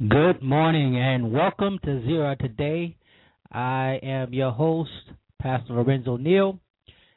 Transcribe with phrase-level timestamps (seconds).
[0.00, 2.96] Good morning and welcome to Zero Today.
[3.50, 4.92] I am your host,
[5.42, 6.60] Pastor Lorenzo Neal,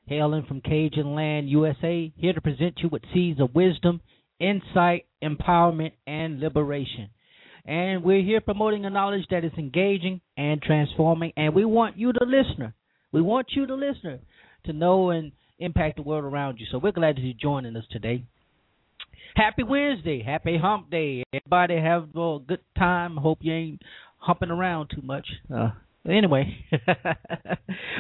[0.07, 4.01] hailing from Cajun Land, USA, here to present you with seeds of wisdom,
[4.39, 7.11] insight, empowerment, and liberation.
[7.65, 12.11] And we're here promoting a knowledge that is engaging and transforming, and we want you,
[12.13, 12.73] the listener,
[13.11, 14.21] we want you, the listener,
[14.65, 16.65] to know and impact the world around you.
[16.71, 18.23] So we're glad that you're joining us today.
[19.35, 20.21] Happy Wednesday.
[20.21, 21.23] Happy hump day.
[21.33, 23.15] Everybody have a good time.
[23.15, 23.81] Hope you ain't
[24.17, 25.25] humping around too much.
[25.53, 25.71] Uh,
[26.09, 26.57] anyway,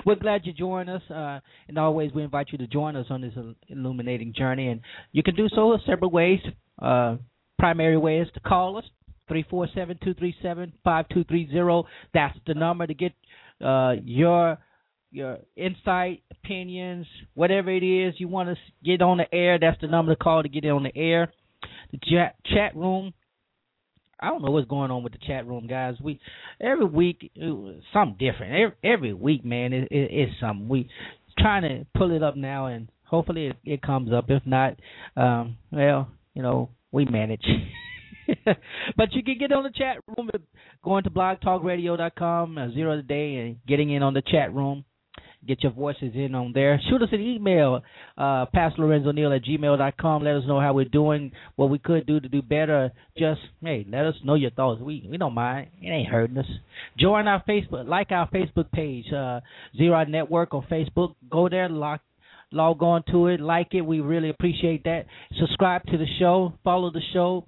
[0.05, 1.01] we're glad you joined us.
[1.09, 3.33] Uh, and always, we invite you to join us on this
[3.69, 4.67] illuminating journey.
[4.67, 4.81] And
[5.13, 6.39] you can do so in several ways.
[6.81, 7.15] Uh,
[7.57, 8.83] primary way is to call us.
[9.29, 11.85] 347-237-5230.
[12.13, 13.13] That's the number to get
[13.63, 14.57] uh, your
[15.11, 19.87] your insight, opinions, whatever it is you want to get on the air, that's the
[19.87, 21.31] number to call to get it on the air.
[21.91, 21.99] The
[22.45, 23.13] chat room.
[24.19, 25.95] I don't know what's going on with the chat room, guys.
[26.01, 26.19] We
[26.59, 27.31] every week
[27.91, 28.53] something different.
[28.53, 30.69] Every, every week, man, it, it, it's something.
[30.69, 30.89] We
[31.39, 34.25] trying to pull it up now, and hopefully it, it comes up.
[34.29, 34.75] If not,
[35.17, 37.45] um, well, you know, we manage.
[38.95, 40.29] but you can get on the chat room
[40.83, 44.85] going to blogtalkradio.com, uh, zero today, and getting in on the chat room
[45.47, 46.79] get your voices in on there.
[46.89, 47.81] Shoot us an email,
[48.17, 50.23] uh, PastorLorenzoNeal at gmail.com.
[50.23, 52.91] Let us know how we're doing, what we could do to do better.
[53.17, 54.81] Just, hey, let us know your thoughts.
[54.81, 55.67] We we don't mind.
[55.81, 56.45] It ain't hurting us.
[56.99, 59.41] Join our Facebook, like our Facebook page, uh,
[59.77, 61.15] Zero Network on Facebook.
[61.29, 62.01] Go there, lock,
[62.51, 63.81] log on to it, like it.
[63.81, 65.05] We really appreciate that.
[65.39, 67.47] Subscribe to the show, follow the show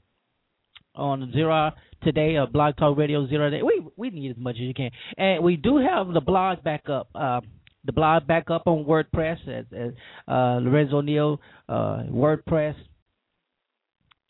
[0.96, 1.72] on Zero
[2.04, 3.62] today, uh, Blog Talk Radio Zero Day.
[3.64, 6.90] We we need as much as you can, and we do have the blog back
[6.90, 7.10] up.
[7.16, 7.42] Uh,
[7.86, 9.94] the blog back up on WordPress at,
[10.28, 12.76] uh, Lorenzo Neal uh, WordPress.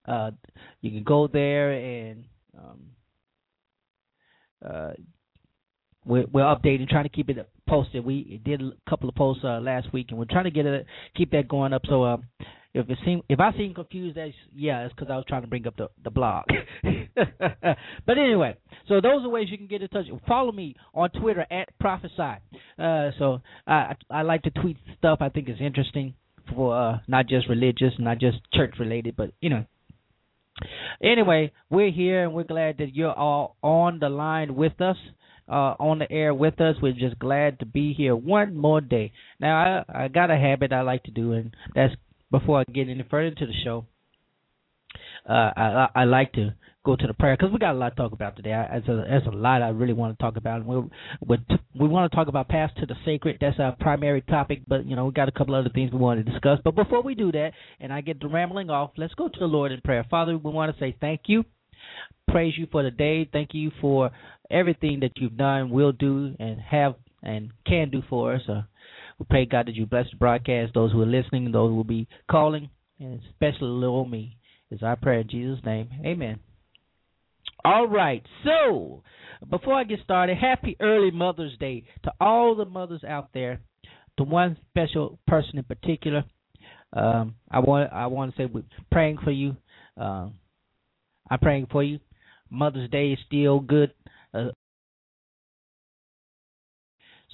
[0.08, 0.32] Uh,
[0.82, 2.26] you can go there and
[2.58, 2.80] um,
[4.66, 4.92] uh,
[6.06, 8.04] we're, we're updating, trying to keep it posted.
[8.04, 10.86] We did a couple of posts uh, last week, and we're trying to get it,
[11.16, 11.84] keep that going up.
[11.88, 12.18] So uh,
[12.74, 15.48] if it seem if I seem confused, that's yeah, it's because I was trying to
[15.48, 16.46] bring up the the blog.
[17.16, 18.56] but anyway,
[18.88, 20.08] so those are ways you can get in touch.
[20.28, 22.40] Follow me on Twitter at Prophesy.
[22.80, 26.16] Uh, so I I like to tweet stuff I think is interesting
[26.56, 29.66] for uh, not just religious, not just church related, but you know.
[31.02, 34.98] Anyway, we're here and we're glad that you're all on the line with us.
[35.46, 36.78] Uh, on the air with us.
[36.82, 39.12] We're just glad to be here one more day.
[39.42, 41.94] Now, I, I got a habit I like to do, and that's
[42.34, 43.86] before I get any further into the show,
[45.30, 47.96] uh, I, I like to go to the prayer because we got a lot to
[47.96, 48.54] talk about today.
[48.54, 50.66] I, there's, a, a lot I really want to talk about.
[50.66, 50.78] We
[51.28, 51.38] we
[51.80, 53.38] we want to talk about path to the sacred.
[53.40, 54.64] That's our primary topic.
[54.68, 56.58] But you know we got a couple other things we want to discuss.
[56.64, 59.46] But before we do that, and I get the rambling off, let's go to the
[59.46, 60.04] Lord in prayer.
[60.10, 61.46] Father, we want to say thank you,
[62.28, 63.30] praise you for the day.
[63.32, 64.10] Thank you for
[64.50, 68.42] everything that you've done, will do, and have and can do for us.
[68.50, 68.64] Uh,
[69.24, 71.84] we pray, God, that you bless the broadcast, those who are listening, those who will
[71.84, 74.38] be calling, and especially little me.
[74.72, 75.88] Is our prayer in Jesus' name.
[76.04, 76.40] Amen.
[77.64, 78.24] All right.
[78.44, 79.04] So,
[79.48, 83.60] before I get started, happy early Mother's Day to all the mothers out there.
[84.18, 86.24] To one special person in particular,
[86.94, 89.56] um, I want I want to say we're praying for you.
[89.98, 90.36] Um,
[91.30, 92.00] I'm praying for you.
[92.50, 93.92] Mother's Day is still good.
[94.34, 94.50] Uh,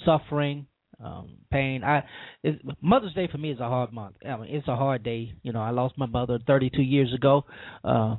[0.06, 0.68] suffering,
[1.04, 1.84] um, pain.
[1.84, 2.04] I
[2.44, 4.16] it, Mother's Day for me is a hard month.
[4.28, 5.34] I mean, it's a hard day.
[5.44, 7.46] You know, I lost my mother 32 years ago,
[7.84, 8.16] uh,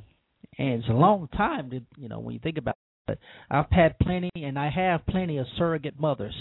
[0.57, 1.69] and it's a long time.
[1.71, 2.75] To, you know, when you think about
[3.07, 3.19] it,
[3.49, 6.35] I've had plenty, and I have plenty of surrogate mothers,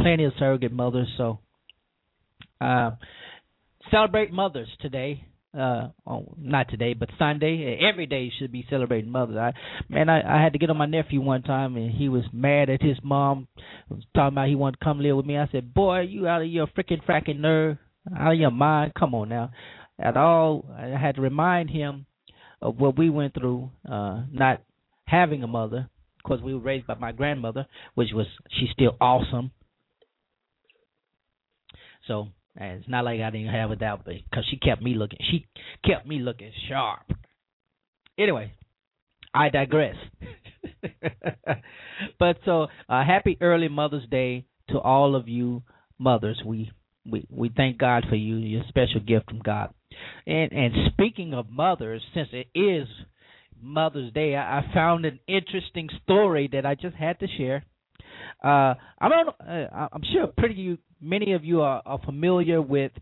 [0.00, 1.08] plenty of surrogate mothers.
[1.16, 1.38] So,
[2.60, 2.92] uh,
[3.90, 5.24] celebrate mothers today
[5.56, 7.78] uh oh, not today but sunday.
[7.80, 9.36] Every day should be celebrating mothers.
[9.36, 9.52] I
[9.88, 12.68] man i i had to get on my nephew one time and he was mad
[12.68, 13.48] at his mom
[13.88, 15.38] was talking about he wanted to come live with me.
[15.38, 17.78] I said boy you out of your freaking fracking nerve
[18.16, 18.92] out of your mind.
[18.98, 19.50] Come on now.
[19.98, 22.06] At all i had to remind him
[22.60, 24.62] of what we went through uh not
[25.06, 25.88] having a mother
[26.18, 29.52] because we were raised by my grandmother which was she's still awesome.
[32.06, 35.18] So and it's not like I didn't have that way because she kept me looking.
[35.30, 35.46] She
[35.84, 37.02] kept me looking sharp.
[38.18, 38.52] Anyway,
[39.34, 39.96] I digress.
[42.18, 45.62] but so, uh, happy early Mother's Day to all of you
[45.98, 46.40] mothers.
[46.44, 46.70] We
[47.10, 49.72] we we thank God for you, your special gift from God.
[50.26, 52.88] And and speaking of mothers, since it is
[53.60, 57.64] Mother's Day, I, I found an interesting story that I just had to share.
[58.42, 59.28] Uh, I don't.
[59.28, 62.92] Uh, I'm sure pretty many of you are, are familiar with.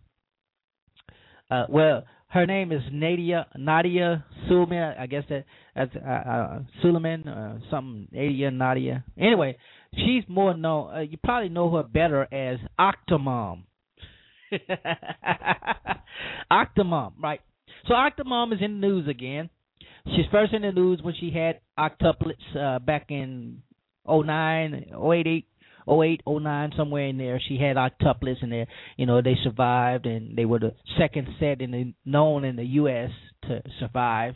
[1.50, 4.94] Uh, well, her name is Nadia Nadia Suleiman.
[4.98, 5.44] I guess that
[5.74, 9.04] that's uh, uh, Suleiman, uh, something Nadia Nadia.
[9.18, 9.56] Anyway,
[9.94, 10.94] she's more known.
[10.94, 13.64] Uh, you probably know her better as Octomom.
[16.50, 17.40] Octomom, right?
[17.86, 19.50] So Octomom is in the news again.
[20.06, 23.62] She's first in the news when she had octuplets uh, back in
[24.08, 25.46] 09, 08,
[25.88, 27.40] 08, 09, somewhere in there.
[27.46, 28.66] She had octuplets, and they,
[28.96, 32.64] you know, they survived, and they were the second set in the known in the
[32.64, 33.10] U.S.
[33.48, 34.34] to survive.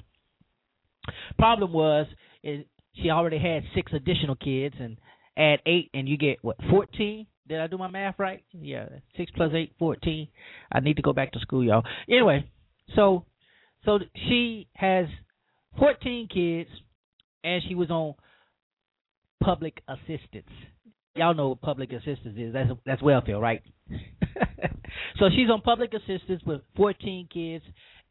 [1.38, 2.06] Problem was,
[2.43, 4.99] it, she already had six additional kids, and
[5.37, 7.26] add eight, and you get what 14.
[7.49, 8.44] Did I do my math right?
[8.53, 10.29] Yeah, six plus eight, fourteen.
[10.70, 11.82] I need to go back to school, y'all.
[12.06, 12.44] Anyway,
[12.94, 13.25] so
[13.87, 15.06] so she has
[15.79, 16.69] 14 kids,
[17.44, 18.15] and she was on
[19.43, 20.50] public assistance.
[21.17, 22.52] Y'all know what public assistance is.
[22.52, 23.62] That's that's welfare, right?
[25.19, 27.64] so she's on public assistance with 14 kids,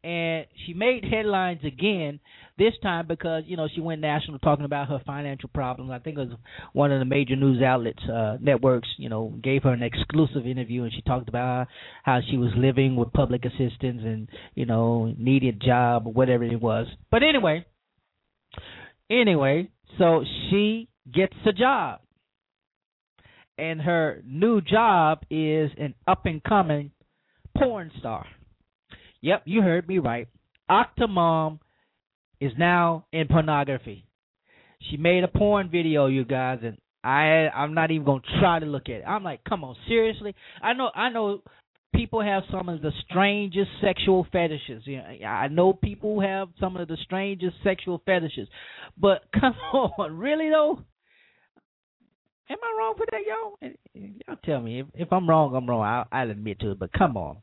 [0.04, 2.20] and she made headlines again
[2.56, 5.90] this time because you know she went national talking about her financial problems.
[5.90, 6.38] I think it was
[6.72, 10.82] one of the major news outlets, uh, networks, you know, gave her an exclusive interview,
[10.84, 11.68] and she talked about
[12.02, 16.44] how she was living with public assistance and you know needed a job or whatever
[16.44, 16.86] it was.
[17.10, 17.64] But anyway,
[19.10, 22.00] anyway, so she gets a job.
[23.56, 26.92] And her new job is an up and coming
[27.56, 28.24] porn star.
[29.20, 30.28] Yep, you heard me right.
[30.70, 31.58] Octomom
[32.40, 34.04] is now in pornography.
[34.90, 38.66] She made a porn video, you guys, and I I'm not even gonna try to
[38.66, 39.04] look at it.
[39.06, 40.34] I'm like, come on, seriously?
[40.62, 41.42] I know I know
[41.94, 44.82] people have some of the strangest sexual fetishes.
[44.84, 48.48] You know, I know people have some of the strangest sexual fetishes,
[48.96, 50.80] but come on, really though?
[52.50, 53.72] Am I wrong for that, y'all?
[53.94, 55.54] Y'all tell me if, if I'm wrong.
[55.54, 55.82] I'm wrong.
[55.82, 56.78] I'll, I'll admit to it.
[56.78, 57.38] But come on,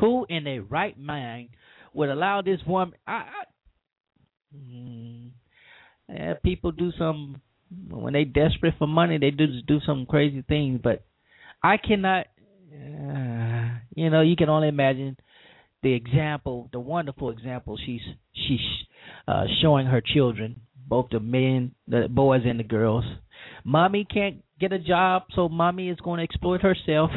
[0.00, 1.50] who in their right mind
[1.94, 2.94] would allow this woman?
[3.06, 3.44] I, I
[4.56, 5.30] mm,
[6.08, 7.40] yeah, people do some
[7.88, 9.18] when they're desperate for money.
[9.18, 11.04] They do do some crazy things, but
[11.62, 12.26] I cannot.
[12.72, 15.16] Uh, you know, you can only imagine
[15.82, 18.00] the example, the wonderful example she's
[18.32, 18.60] she's
[19.28, 23.04] uh, showing her children, both the men, the boys, and the girls
[23.64, 27.10] Mommy can't get a job, so mommy is going to exploit herself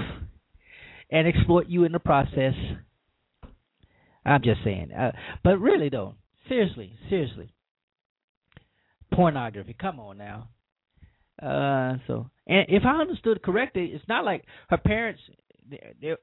[1.12, 2.53] and exploit you in the process.
[4.25, 4.91] I'm just saying.
[4.91, 5.12] Uh,
[5.43, 6.15] but really, though,
[6.47, 7.53] seriously, seriously,
[9.13, 9.75] pornography.
[9.79, 10.50] Come on now.
[11.41, 15.21] Uh, so, and if I understood correctly, it's not like her parents
[16.01, 16.17] they're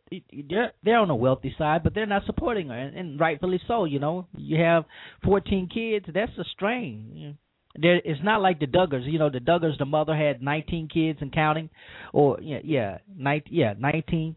[0.49, 3.85] they're they're on the wealthy side, but they're not supporting her, and, and rightfully so.
[3.85, 4.85] You know, you have
[5.25, 6.07] 14 kids.
[6.13, 7.37] That's a strain
[7.77, 9.11] there it's not like the Duggars.
[9.11, 11.71] You know, the Duggars, the mother had 19 kids and counting,
[12.13, 14.37] or yeah, yeah, 19, yeah, 19.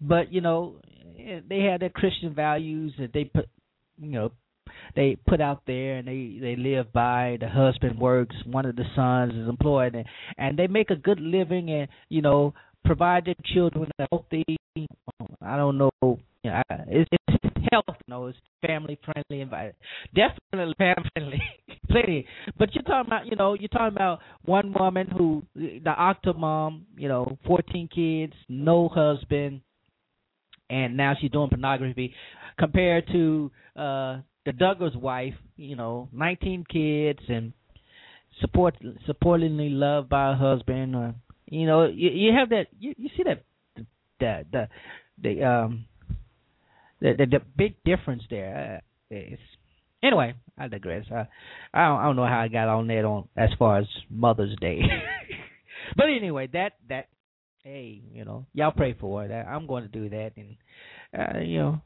[0.00, 0.80] But you know,
[1.18, 3.48] eh, they had their Christian values that they put,
[4.00, 4.32] you know,
[4.94, 7.38] they put out there and they they live by.
[7.40, 10.06] The husband works, one of the sons is employed, and
[10.36, 14.44] and they make a good living and you know provide their children a healthy.
[15.42, 16.18] I don't know.
[16.48, 17.84] You know, it's, it's health.
[17.88, 19.76] You know, it's family friendly environment.
[20.14, 21.42] Definitely family friendly.
[21.90, 22.26] plenty.
[22.58, 27.08] But you're talking about, you know, you're talking about one woman who, the octomom, you
[27.08, 29.60] know, 14 kids, no husband,
[30.70, 32.14] and now she's doing pornography,
[32.58, 37.52] compared to uh the Duggars wife, you know, 19 kids and
[38.40, 38.74] support
[39.08, 41.14] supportingly loved by her husband, or
[41.46, 43.44] you know, you, you have that, you, you see that,
[44.20, 44.68] the the
[45.22, 45.84] the um
[47.00, 48.82] the the, the big difference there.
[49.10, 49.16] Uh,
[50.00, 51.06] Anyway, I digress.
[51.10, 51.26] I,
[51.74, 54.54] I don't, I don't know how I got on that on as far as Mother's
[54.60, 54.80] Day,
[55.96, 57.08] but anyway, that that
[57.64, 59.42] hey, you know, y'all pray for her.
[59.42, 60.56] I'm going to do that, and
[61.18, 61.80] uh, you know,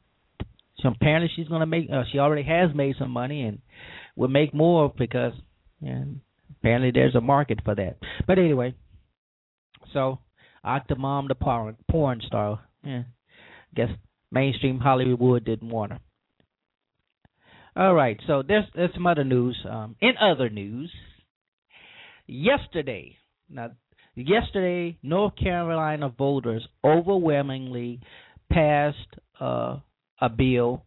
[0.77, 1.89] so apparently she's going to make.
[1.91, 3.59] Uh, she already has made some money, and
[4.15, 5.33] will make more because,
[5.81, 7.97] apparently there's a market for that.
[8.27, 8.75] But anyway,
[9.91, 10.19] so
[10.63, 13.03] Octomom, the porn porn star, yeah,
[13.75, 13.89] guess
[14.33, 15.99] mainstream Hollywood didn't want her.
[17.75, 19.57] All right, so there's there's some other news.
[19.69, 20.91] Um, in other news,
[22.27, 23.17] yesterday,
[23.49, 23.71] now
[24.15, 27.99] yesterday, North Carolina voters overwhelmingly
[28.51, 28.97] passed
[29.39, 29.77] uh,
[30.21, 30.85] a bill,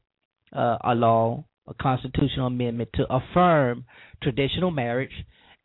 [0.54, 3.84] uh, a law, a constitutional amendment to affirm
[4.22, 5.10] traditional marriage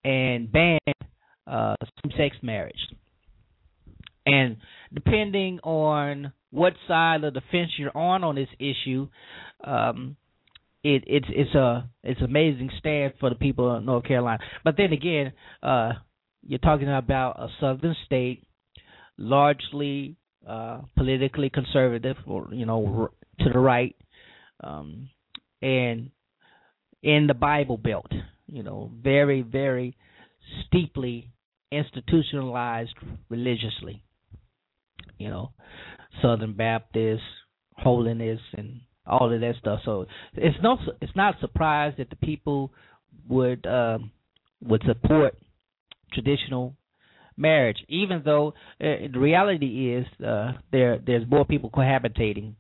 [0.04, 0.80] and ban
[1.46, 2.74] uh, same-sex marriage.
[4.26, 4.58] And
[4.94, 9.08] depending on what side of the fence you're on on this issue,
[9.64, 10.18] um,
[10.84, 14.40] it it's it's a it's amazing stand for the people of North Carolina.
[14.64, 15.32] But then again,
[15.64, 15.94] uh,
[16.46, 18.44] you're talking about a southern state,
[19.18, 20.18] largely
[20.48, 23.96] uh, politically conservative, or you know, to the right,
[24.64, 25.10] um,
[25.62, 26.12] and
[27.02, 28.12] in the Bible Belt,
[28.48, 29.96] you know, very very
[30.68, 31.32] steeply
[31.72, 32.96] institutionalized
[33.30, 34.04] religiously.
[35.22, 35.52] You know,
[36.22, 37.24] Southern Baptist,
[37.78, 39.80] holiness, and all of that stuff.
[39.86, 42.72] So it's no it's not a surprise that the people
[43.28, 44.12] would um,
[44.62, 45.38] would support
[46.14, 46.76] traditional
[47.38, 48.50] marriage, even though
[48.80, 52.54] uh, the reality is uh, there there's more people cohabitating,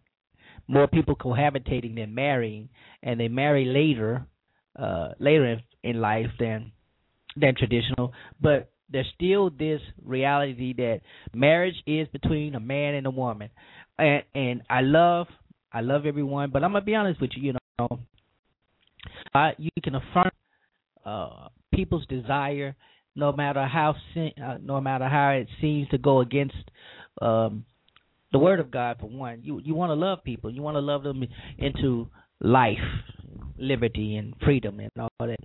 [0.68, 2.70] more people cohabitating than marrying,
[3.03, 4.25] and they marry later
[4.77, 6.72] uh, later in, in life than
[7.36, 11.02] than traditional, but there's still this reality that
[11.34, 13.50] marriage is between a man and a woman,
[13.98, 15.28] and and I love
[15.72, 17.54] I love everyone, but I'm gonna be honest with you.
[17.54, 18.00] You know,
[19.34, 20.32] I, you can affirm
[21.06, 22.76] uh, people's desire,
[23.16, 26.56] no matter how uh, no matter how it seems to go against
[27.22, 27.66] um,
[28.32, 28.98] the word of God.
[29.00, 30.52] For one, you you want to love people.
[30.52, 31.24] You want to love them
[31.58, 32.78] into life,
[33.58, 35.38] liberty, and freedom, and all that.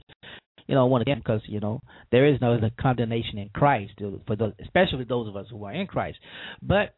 [0.67, 1.81] You know, want to because you know
[2.11, 3.93] there is no condemnation in Christ
[4.27, 6.19] for those, especially those of us who are in Christ.
[6.63, 6.95] But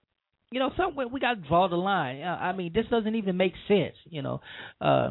[0.51, 2.23] you know, somewhere we got to draw the line.
[2.23, 3.95] I mean, this doesn't even make sense.
[4.07, 4.41] You know,
[4.81, 5.11] uh,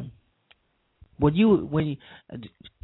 [1.18, 1.96] when you when you,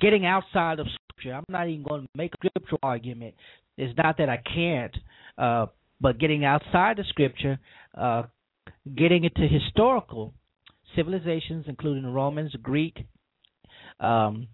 [0.00, 3.34] getting outside of scripture, I'm not even going to make a scriptural argument.
[3.76, 4.96] It's not that I can't,
[5.36, 5.66] uh,
[6.00, 7.58] but getting outside the scripture,
[7.96, 8.24] uh,
[8.96, 10.32] getting into historical
[10.94, 13.04] civilizations, including the Romans, Greek,
[13.98, 14.46] um,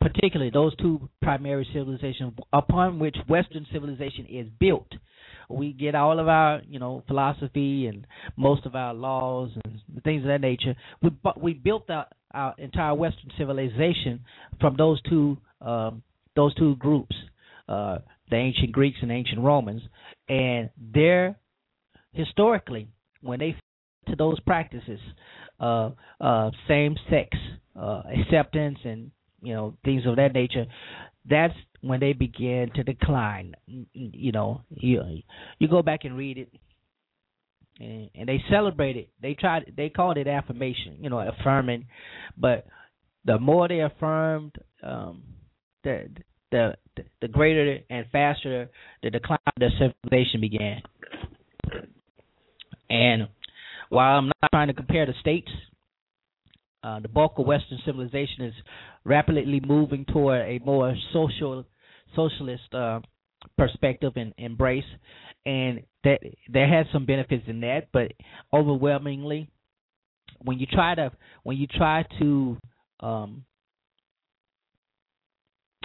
[0.00, 4.88] particularly those two primary civilizations upon which Western civilization is built
[5.48, 10.22] we get all of our you know philosophy and most of our laws and things
[10.22, 10.74] of that nature.
[11.02, 14.24] We we built our, our entire Western civilization
[14.60, 16.02] from those two um,
[16.36, 17.14] those two groups,
[17.68, 17.98] uh,
[18.30, 19.82] the ancient Greeks and ancient Romans,
[20.28, 21.36] and they're
[22.12, 22.88] historically
[23.22, 23.56] when they
[24.08, 25.00] to those practices,
[25.60, 25.90] uh,
[26.20, 27.28] uh, same sex
[27.78, 29.10] uh, acceptance and
[29.44, 30.66] you know things of that nature,
[31.28, 33.54] that's when they begin to decline.
[33.66, 35.02] You know, you
[35.58, 36.48] you go back and read it,
[37.78, 38.42] and, and they
[38.96, 39.10] it.
[39.20, 39.72] They tried.
[39.76, 40.98] They called it affirmation.
[41.00, 41.86] You know, affirming,
[42.36, 42.66] but
[43.24, 45.22] the more they affirmed, um,
[45.82, 46.08] the
[46.50, 46.74] the
[47.20, 48.70] the greater and faster
[49.02, 50.82] the decline of their civilization began.
[52.88, 53.28] And
[53.88, 55.50] while I'm not trying to compare the states,
[56.84, 58.54] uh, the bulk of Western civilization is
[59.04, 61.64] rapidly moving toward a more social
[62.14, 63.00] socialist uh,
[63.56, 64.84] perspective and embrace,
[65.46, 66.20] and that
[66.52, 68.12] there has some benefits in that, but
[68.52, 69.48] overwhelmingly,
[70.42, 71.10] when you try to
[71.42, 72.58] when you try to
[73.00, 73.44] um,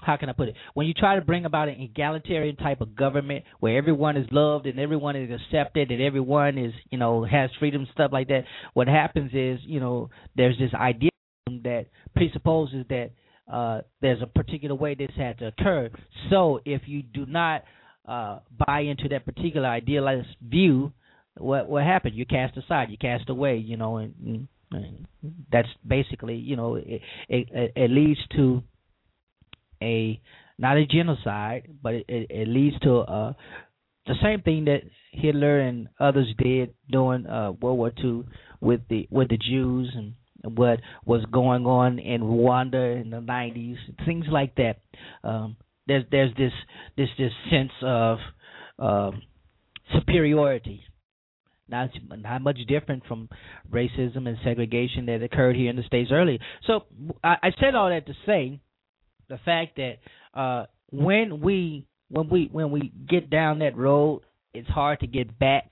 [0.01, 0.56] how can I put it?
[0.74, 4.65] When you try to bring about an egalitarian type of government where everyone is loved
[4.65, 8.88] and everyone is accepted and everyone is, you know, has freedom stuff like that, what
[8.88, 11.10] happens is, you know, there's this idea
[11.48, 13.12] that presupposes that
[13.51, 15.89] uh, there's a particular way this had to occur.
[16.29, 17.63] So if you do not
[18.08, 20.94] uh, buy into that particular idealized view,
[21.38, 22.15] what what happened?
[22.15, 25.08] You cast aside, you cast away, you know, and, and
[25.51, 28.62] that's basically, you know, it, it, it leads to
[29.81, 30.21] a
[30.57, 33.33] not a genocide, but it, it, it leads to uh,
[34.05, 34.81] the same thing that
[35.12, 38.24] Hitler and others did during uh, World War II
[38.59, 40.13] with the with the Jews and
[40.55, 44.77] what was going on in Rwanda in the 90s, things like that.
[45.24, 45.57] Um,
[45.88, 46.53] there's there's this
[46.98, 48.17] this this sense of
[48.77, 49.21] um,
[49.93, 50.83] superiority.
[51.67, 53.29] Not not much different from
[53.71, 56.39] racism and segregation that occurred here in the states earlier.
[56.65, 56.86] So
[57.24, 58.59] I, I said all that to say
[59.29, 64.21] the fact that uh, when we when we when we get down that road,
[64.53, 65.71] it's hard to get back.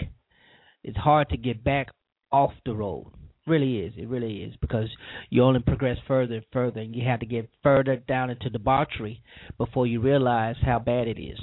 [0.84, 1.88] It's hard to get back
[2.32, 3.12] off the road.
[3.46, 3.94] Really is.
[3.98, 4.90] It really is because
[5.30, 9.22] you only progress further and further, and you have to get further down into debauchery
[9.58, 11.40] before you realize how bad it is.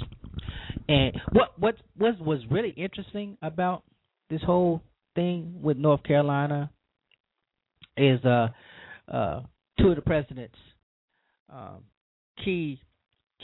[0.87, 3.83] And what what what was really interesting about
[4.29, 4.81] this whole
[5.15, 6.69] thing with North Carolina
[7.97, 8.47] is uh
[9.11, 9.41] uh
[9.79, 10.57] two of the president's
[11.49, 11.83] um,
[12.43, 12.79] key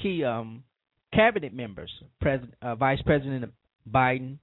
[0.01, 0.63] key um
[1.13, 3.51] cabinet members, President uh, Vice President
[3.89, 4.37] Biden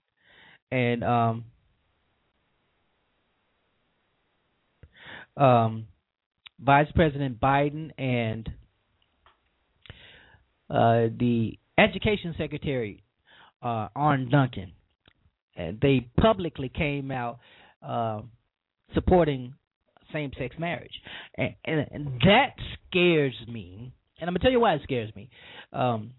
[0.70, 1.44] and um
[5.36, 5.86] um
[6.60, 8.48] Vice President Biden and
[10.70, 13.02] uh the Education Secretary
[13.62, 14.72] uh Arne Duncan
[15.58, 17.40] and they publicly came out
[17.82, 18.22] uh,
[18.94, 19.54] supporting
[20.12, 20.92] same-sex marriage,
[21.36, 22.54] and, and, and that
[22.88, 23.92] scares me.
[24.20, 25.30] And I'm gonna tell you why it scares me.
[25.72, 26.12] Um,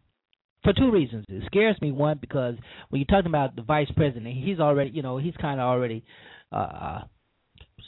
[0.64, 1.26] for two reasons.
[1.30, 2.56] It scares me one because
[2.90, 6.04] when you're talking about the vice president, he's already, you know, he's kind of already
[6.52, 7.02] uh,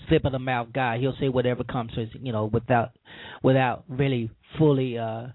[0.08, 0.98] slip of the mouth guy.
[0.98, 2.92] He'll say whatever comes to his, you know, without
[3.44, 5.28] without really fully uh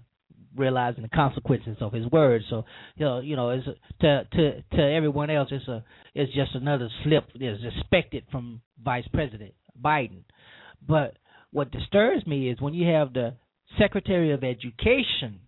[0.55, 2.45] realizing the consequences of his words.
[2.49, 2.65] So
[2.95, 3.67] you know, you know, it's
[4.01, 5.83] to to to everyone else, it's a
[6.15, 10.23] it's just another slip is expected from Vice President Biden.
[10.87, 11.17] But
[11.51, 13.35] what disturbs me is when you have the
[13.79, 15.41] Secretary of Education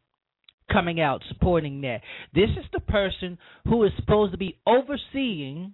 [0.71, 2.01] coming out supporting that.
[2.33, 5.73] This is the person who is supposed to be overseeing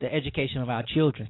[0.00, 1.28] the education of our children.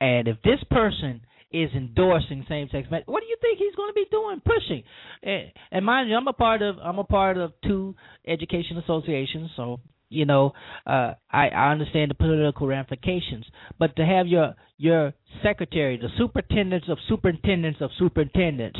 [0.00, 1.20] And if this person
[1.52, 3.06] is endorsing same-sex marriage.
[3.06, 4.40] What do you think he's going to be doing?
[4.44, 4.82] Pushing,
[5.22, 7.94] and, and mind you, I'm a part of I'm a part of two
[8.26, 9.80] education associations, so
[10.12, 10.52] you know
[10.86, 13.44] uh, I I understand the political ramifications.
[13.78, 18.78] But to have your your secretary, the superintendents of superintendents of superintendents,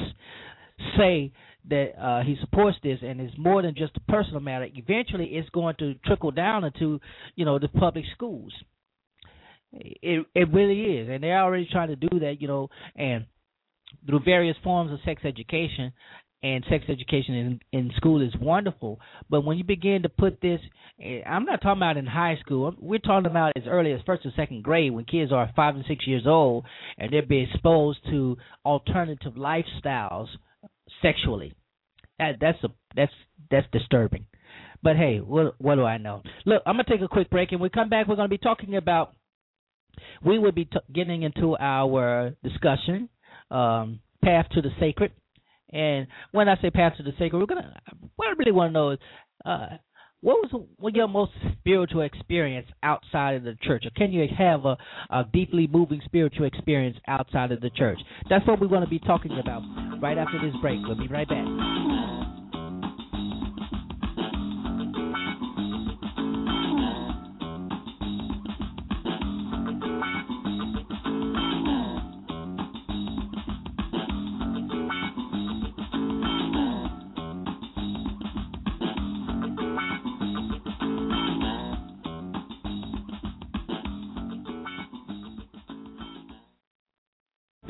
[0.97, 1.33] say
[1.69, 4.69] that uh, he supports this and it's more than just a personal matter.
[4.75, 7.01] Eventually, it's going to trickle down into
[7.35, 8.53] you know the public schools.
[9.73, 13.27] It it really is, and they're already trying to do that, you know, and
[14.07, 15.93] through various forms of sex education.
[16.43, 18.99] And sex education in in school is wonderful,
[19.31, 20.61] but when you begin to put this,
[21.01, 22.75] eh, I'm not talking about in high school.
[22.81, 25.85] We're talking about as early as first or second grade, when kids are five and
[25.87, 26.65] six years old,
[26.99, 30.27] and they're being exposed to alternative lifestyles
[31.01, 31.55] sexually.
[32.19, 33.13] That that's a that's
[33.51, 34.27] that's disturbing.
[34.83, 36.23] But hey, what what do I know?
[36.45, 38.09] Look, I'm gonna take a quick break, and we come back.
[38.09, 39.15] We're gonna be talking about
[40.25, 43.09] we will be t- getting into our discussion,
[43.51, 45.13] um, path to the sacred.
[45.73, 47.81] And when I say Pastor to the sacred, we're gonna.
[48.17, 48.99] What I really want to know is,
[49.45, 49.67] uh,
[50.21, 54.77] what was your most spiritual experience outside of the church, or can you have a,
[55.11, 57.99] a deeply moving spiritual experience outside of the church?
[58.31, 59.63] That's what we're going to be talking about
[60.01, 60.79] right after this break.
[60.85, 62.42] We'll be right back.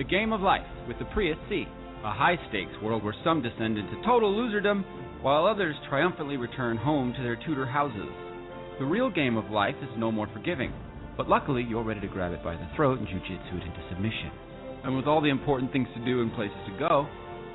[0.02, 1.64] The Game of Life with the Prius C,
[2.02, 4.82] a high stakes world where some descend into total loserdom
[5.22, 8.10] while others triumphantly return home to their Tudor houses.
[8.80, 10.72] The real game of life is no more forgiving,
[11.16, 14.32] but luckily you're ready to grab it by the throat and jujitsu it into submission.
[14.82, 17.06] And with all the important things to do and places to go,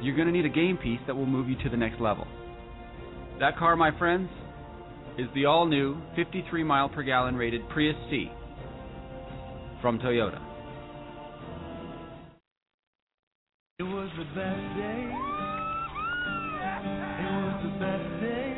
[0.02, 2.26] you're going to need a game piece that will move you to the next level.
[3.42, 4.30] That car, my friends,
[5.18, 8.32] is the all new 53 mile per gallon rated Prius C
[9.82, 10.47] from Toyota.
[14.38, 15.10] Best day.
[17.17, 18.54] It was the best day.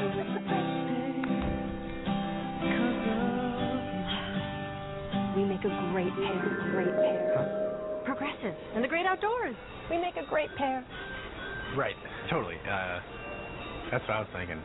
[0.00, 1.12] It was the best day.
[2.64, 2.96] Because
[5.36, 6.40] We make a great pair.
[6.72, 8.02] Great pair.
[8.06, 9.56] Progressive and the great outdoors.
[9.90, 10.82] We make a great pair.
[11.76, 11.96] Right,
[12.30, 12.56] totally.
[12.64, 13.00] Uh,
[13.90, 14.62] that's what I was thinking.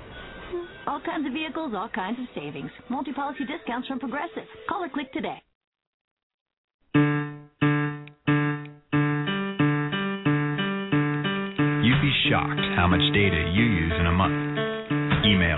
[0.87, 2.71] All kinds of vehicles, all kinds of savings.
[2.89, 4.47] Multi-policy discounts from Progressive.
[4.69, 5.41] Call or click today.
[12.35, 14.35] Shocked how much data you use in a month.
[15.23, 15.55] Email,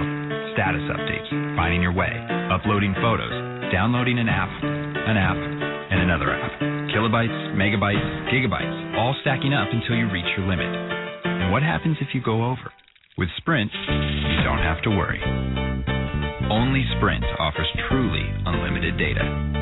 [0.54, 1.26] status updates,
[1.58, 2.14] finding your way,
[2.54, 3.34] uploading photos,
[3.74, 5.42] downloading an app, an app,
[5.90, 6.54] and another app.
[6.94, 10.70] Kilobytes, megabytes, gigabytes, all stacking up until you reach your limit.
[11.26, 12.70] And what happens if you go over?
[13.18, 15.18] With Sprint, you don't have to worry.
[16.52, 19.58] Only Sprint offers truly unlimited data.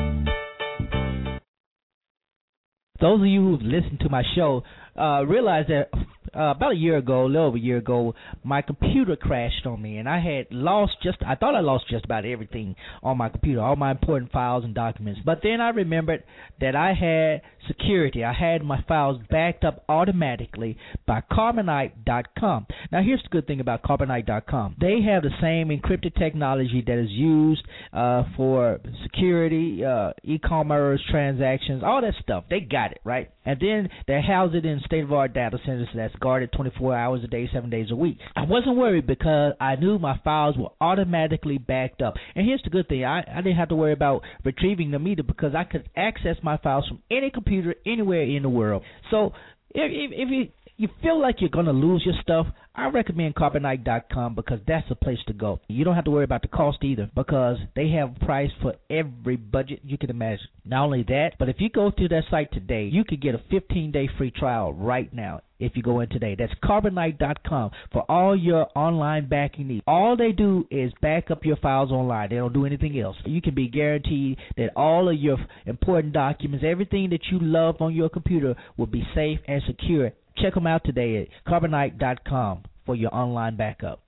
[3.00, 4.64] Those of you who've listened to my show
[4.98, 5.88] uh, realize that
[6.36, 9.80] uh, about a year ago, a little over a year ago, my computer crashed on
[9.80, 13.28] me, and I had lost just I thought I lost just about everything on my
[13.28, 15.20] computer, all my important files and documents.
[15.24, 16.24] But then I remembered
[16.60, 18.24] that I had security.
[18.24, 22.66] I had my files backed up automatically by Carbonite.com.
[22.92, 24.76] Now here's the good thing about Carbonite.com.
[24.80, 31.82] They have the same encrypted technology that is used uh, for security, uh, e-commerce transactions,
[31.84, 32.44] all that stuff.
[32.50, 36.50] They got it right, and then they house it in state-of-art data centers that's guarded
[36.50, 38.18] 24 hours a day, seven days a week.
[38.34, 42.14] I wasn't worried because I knew my files were automatically backed up.
[42.34, 45.22] And here's the good thing: I, I didn't have to worry about retrieving them either
[45.22, 48.82] because I could access my files from any computer anywhere in the world.
[49.08, 49.34] So
[49.70, 53.34] if, if, if you you feel like you're going to lose your stuff, I recommend
[53.34, 55.60] Carbonite.com because that's the place to go.
[55.66, 58.74] You don't have to worry about the cost either because they have a price for
[58.90, 60.46] every budget you can imagine.
[60.66, 63.40] Not only that, but if you go to their site today, you can get a
[63.50, 66.36] 15 day free trial right now if you go in today.
[66.38, 69.84] That's Carbonite.com for all your online backing needs.
[69.86, 72.28] All they do is back up your files online.
[72.28, 73.16] They don't do anything else.
[73.24, 77.94] You can be guaranteed that all of your important documents, everything that you love on
[77.94, 83.14] your computer, will be safe and secure Check them out today at carbonite.com for your
[83.14, 84.00] online backup.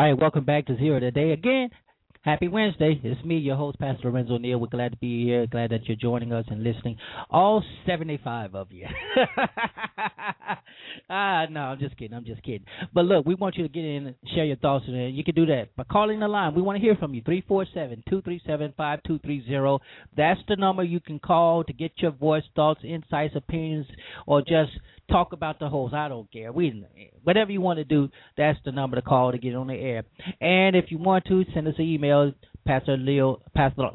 [0.00, 1.32] All right, welcome back to Zero today.
[1.32, 1.68] Again,
[2.22, 2.98] happy Wednesday.
[3.04, 4.58] It's me, your host, Pastor Lorenzo Neal.
[4.58, 5.46] We're glad to be here.
[5.46, 6.96] Glad that you're joining us and listening.
[7.28, 8.86] All 75 of you.
[11.46, 12.16] no, I'm just kidding.
[12.16, 12.64] I'm just kidding.
[12.92, 15.34] But look, we want you to get in and share your thoughts, and you can
[15.34, 16.54] do that by calling the line.
[16.54, 17.22] We want to hear from you.
[17.22, 19.84] 347 237 5230.
[20.16, 23.86] That's the number you can call to get your voice, thoughts, insights, opinions,
[24.26, 24.72] or just
[25.10, 25.94] talk about the host.
[25.94, 26.52] I don't care.
[26.52, 26.84] We
[27.22, 30.04] whatever you want to do, that's the number to call to get on the air.
[30.40, 32.32] And if you want to, send us an email,
[32.66, 33.88] Pastor Leo, Pastor.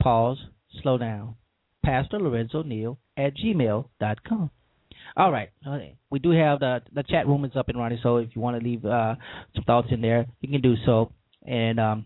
[0.00, 0.38] Pause.
[0.82, 1.36] Slow down.
[1.84, 4.50] Pastor Lorenzo Neal at gmail dot com.
[5.18, 5.48] All right,
[6.10, 7.98] we do have the the chat room is up and running.
[8.02, 9.14] So if you want to leave uh,
[9.54, 11.10] some thoughts in there, you can do so.
[11.46, 12.04] And um,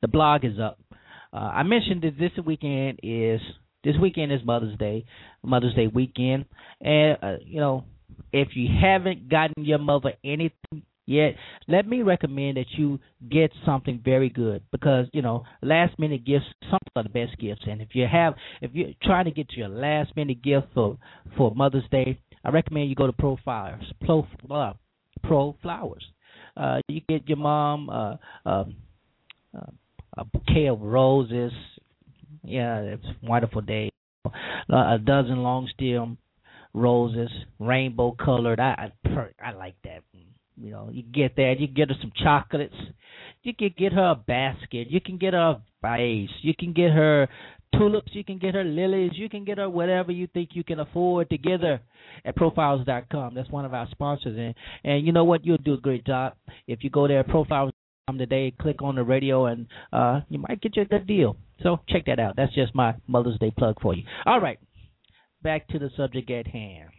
[0.00, 0.78] the blog is up.
[1.32, 3.40] Uh, I mentioned that this weekend is
[3.84, 5.04] this weekend is Mother's Day,
[5.42, 6.46] Mother's Day weekend,
[6.80, 7.84] and uh, you know
[8.32, 11.34] if you haven't gotten your mother anything yet,
[11.68, 16.46] let me recommend that you get something very good because you know last minute gifts
[16.70, 19.68] some are the best gifts, and if you have if you're trying to get your
[19.68, 20.96] last minute gift for
[21.36, 24.72] for Mother's Day, I recommend you go to Pro Flowers, Pro uh,
[25.24, 26.04] Pro Flowers.
[26.56, 28.64] Uh, you get your mom uh, uh,
[29.56, 29.70] uh,
[30.16, 31.52] a bouquet of roses,
[32.44, 33.90] yeah, it's a wonderful day.
[34.24, 36.18] Uh, a dozen long stem
[36.74, 38.60] roses, rainbow colored.
[38.60, 40.02] I I, I like that.
[40.60, 41.54] You know, you get that.
[41.58, 42.74] You get her some chocolates.
[43.42, 44.90] You can get her a basket.
[44.90, 46.30] You can get her a vase.
[46.42, 47.28] You can get her
[47.76, 48.10] tulips.
[48.12, 49.12] You can get her lilies.
[49.14, 51.80] You can get her whatever you think you can afford together
[52.24, 53.34] at proflowers.com.
[53.34, 54.36] That's one of our sponsors.
[54.38, 55.46] And, and you know what?
[55.46, 56.34] You'll do a great job
[56.66, 57.72] if you go there, proflowers
[58.18, 61.36] today, click on the radio, and uh, you might get you a good deal.
[61.62, 62.34] So check that out.
[62.36, 64.02] That's just my Mother's Day plug for you.
[64.26, 64.58] All right,
[65.42, 66.90] back to the subject at hand.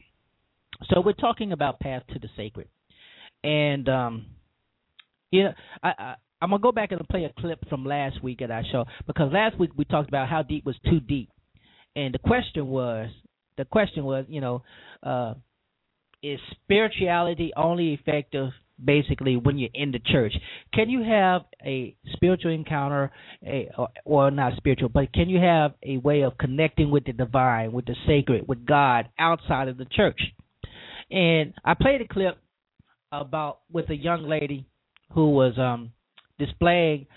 [0.89, 2.67] So we're talking about path to the sacred,
[3.43, 4.25] and um,
[5.32, 8.41] you know, I, I I'm gonna go back and play a clip from last week
[8.41, 11.30] at our show because last week we talked about how deep was too deep,
[11.95, 13.10] and the question was
[13.58, 14.63] the question was you know,
[15.04, 15.36] uh,
[16.23, 18.49] is spirituality only effective
[18.84, 20.34] basically when you're in the church.
[20.73, 23.12] Can you have a spiritual encounter,
[23.45, 27.13] a or, or not spiritual, but can you have a way of connecting with the
[27.13, 30.19] divine, with the sacred, with God outside of the church?
[31.10, 32.38] And I played a clip
[33.12, 34.65] about with a young lady
[35.13, 35.91] who was um
[36.39, 37.08] displaying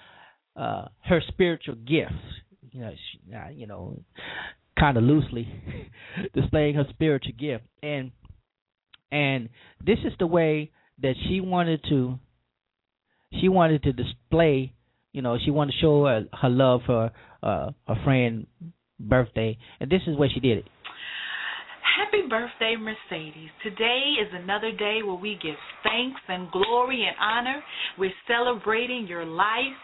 [0.57, 2.14] uh her spiritual gifts.
[2.72, 4.00] You know, she, uh, you know,
[4.78, 5.48] kind of loosely,
[6.35, 8.11] displaying her spiritual gift, and
[9.12, 9.48] and
[9.85, 12.18] this is the way that she wanted to.
[13.40, 14.72] She wanted to display,
[15.12, 17.11] you know, she wanted to show her, her love for
[17.42, 18.46] uh, her friend
[19.00, 20.64] birthday, and this is where she did it.
[21.94, 23.50] Happy birthday, Mercedes.
[23.62, 25.54] Today is another day where we give
[25.85, 27.62] thanks and glory and honor.
[27.98, 29.78] We're celebrating your life.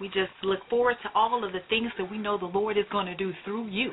[0.00, 2.84] We just look forward to all of the things that we know the Lord is
[2.92, 3.92] going to do through you.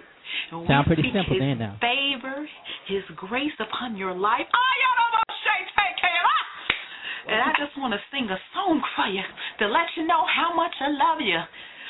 [0.52, 1.78] And Sound we pretty simple his now.
[1.80, 2.44] favor,
[2.88, 4.48] His grace upon your life.
[4.52, 6.38] Oh, you're the most shape, fake camera.
[7.30, 9.24] And I just want to sing a song for you
[9.60, 11.40] to let you know how much I love you.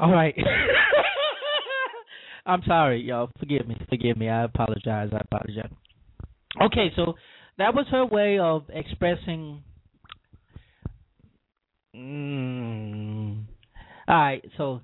[0.00, 0.34] All right.
[2.46, 3.28] I'm sorry, y'all.
[3.38, 3.76] Forgive me.
[3.90, 4.30] Forgive me.
[4.30, 5.10] I apologize.
[5.12, 5.70] I apologize.
[6.60, 7.14] Okay, so
[7.58, 9.62] that was her way of expressing.
[11.94, 13.44] Mm,
[14.08, 14.80] all right, so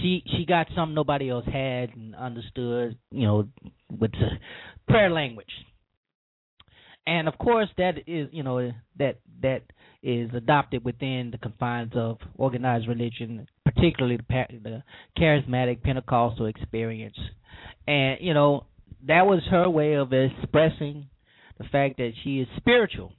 [0.00, 3.48] she she got something nobody else had and understood, you know,
[3.90, 4.38] with the
[4.88, 5.50] prayer language.
[7.06, 9.62] And of course, that is you know that that
[10.02, 14.82] is adopted within the confines of organized religion, particularly the, the
[15.18, 17.18] charismatic Pentecostal experience.
[17.86, 18.66] And you know
[19.06, 21.08] that was her way of expressing
[21.58, 23.12] the fact that she is spiritual.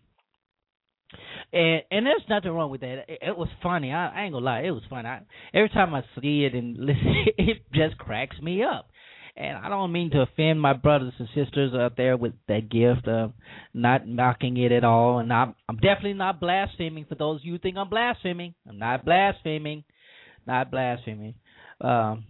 [1.53, 3.05] And and there's nothing wrong with that.
[3.07, 3.91] It, it was funny.
[3.91, 5.07] I, I ain't gonna lie, it was funny.
[5.07, 5.21] I,
[5.53, 8.89] every time I see it and listen, it just cracks me up.
[9.37, 13.07] And I don't mean to offend my brothers and sisters out there with that gift.
[13.07, 13.27] Uh,
[13.71, 17.05] not knocking it at all, and I'm I'm definitely not blaspheming.
[17.07, 19.83] For those of you who think I'm blaspheming, I'm not blaspheming,
[20.47, 21.35] not blaspheming.
[21.81, 22.25] Um,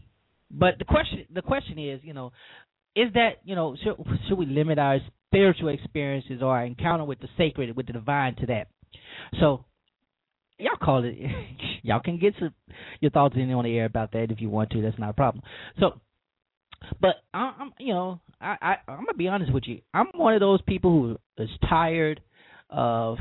[0.52, 2.32] but the question the question is, you know,
[2.96, 3.96] is that you know should
[4.28, 8.36] should we limit our spiritual experiences or our encounter with the sacred, with the divine,
[8.38, 8.68] to that?
[9.40, 9.66] So
[10.58, 11.16] y'all call it.
[11.84, 12.54] y'all can get some,
[13.00, 14.82] your thoughts in on the air about that if you want to.
[14.82, 15.44] That's not a problem.
[15.80, 16.00] So,
[17.02, 19.82] but I, I'm, you know, I, I I'm gonna be honest with you.
[19.94, 22.22] I'm one of those people who is tired
[22.70, 23.18] of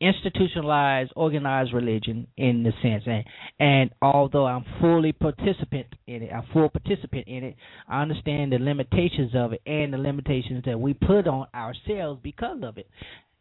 [0.00, 3.24] institutionalized, organized religion in the sense, and
[3.58, 7.56] and although I'm fully participant in it, I'm full participant in it.
[7.88, 12.58] I understand the limitations of it and the limitations that we put on ourselves because
[12.62, 12.88] of it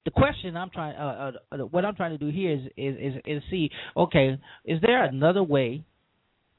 [0.06, 3.22] the question I'm trying, uh, uh, what I'm trying to do here is, is is
[3.26, 5.86] is see, okay, is there another way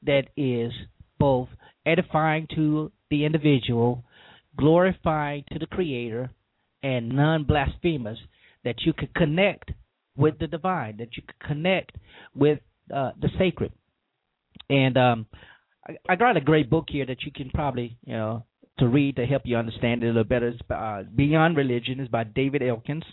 [0.03, 0.71] that is
[1.19, 1.49] both
[1.85, 4.03] edifying to the individual,
[4.57, 6.31] glorifying to the Creator,
[6.81, 8.17] and non-blasphemous
[8.63, 9.71] that you could connect
[10.15, 11.97] with the divine, that you could connect
[12.35, 12.59] with
[12.93, 13.71] uh, the sacred,
[14.69, 15.25] and um,
[15.87, 18.45] I, I got a great book here that you can probably you know
[18.79, 20.49] to read to help you understand it a little better.
[20.49, 23.03] It's uh, Beyond Religion is by David Elkins.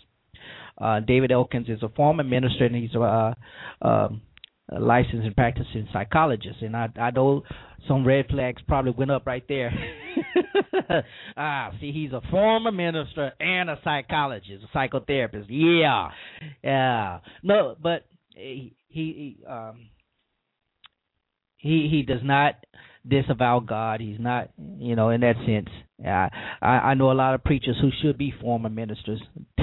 [0.77, 3.33] Uh, David Elkins is a former minister and he's a, uh,
[3.81, 4.21] um,
[4.71, 6.61] a licensed and practicing psychologist.
[6.61, 7.43] And I, I know
[7.87, 9.71] some red flags probably went up right there.
[11.37, 15.45] ah, see, he's a former minister and a psychologist, a psychotherapist.
[15.49, 16.09] Yeah,
[16.63, 17.19] yeah.
[17.41, 19.89] No, but he he um,
[21.57, 22.55] he he does not
[23.07, 23.99] disavow God.
[24.01, 25.69] He's not, you know, in that sense.
[26.05, 26.29] I
[26.61, 29.21] I, I know a lot of preachers who should be former ministers.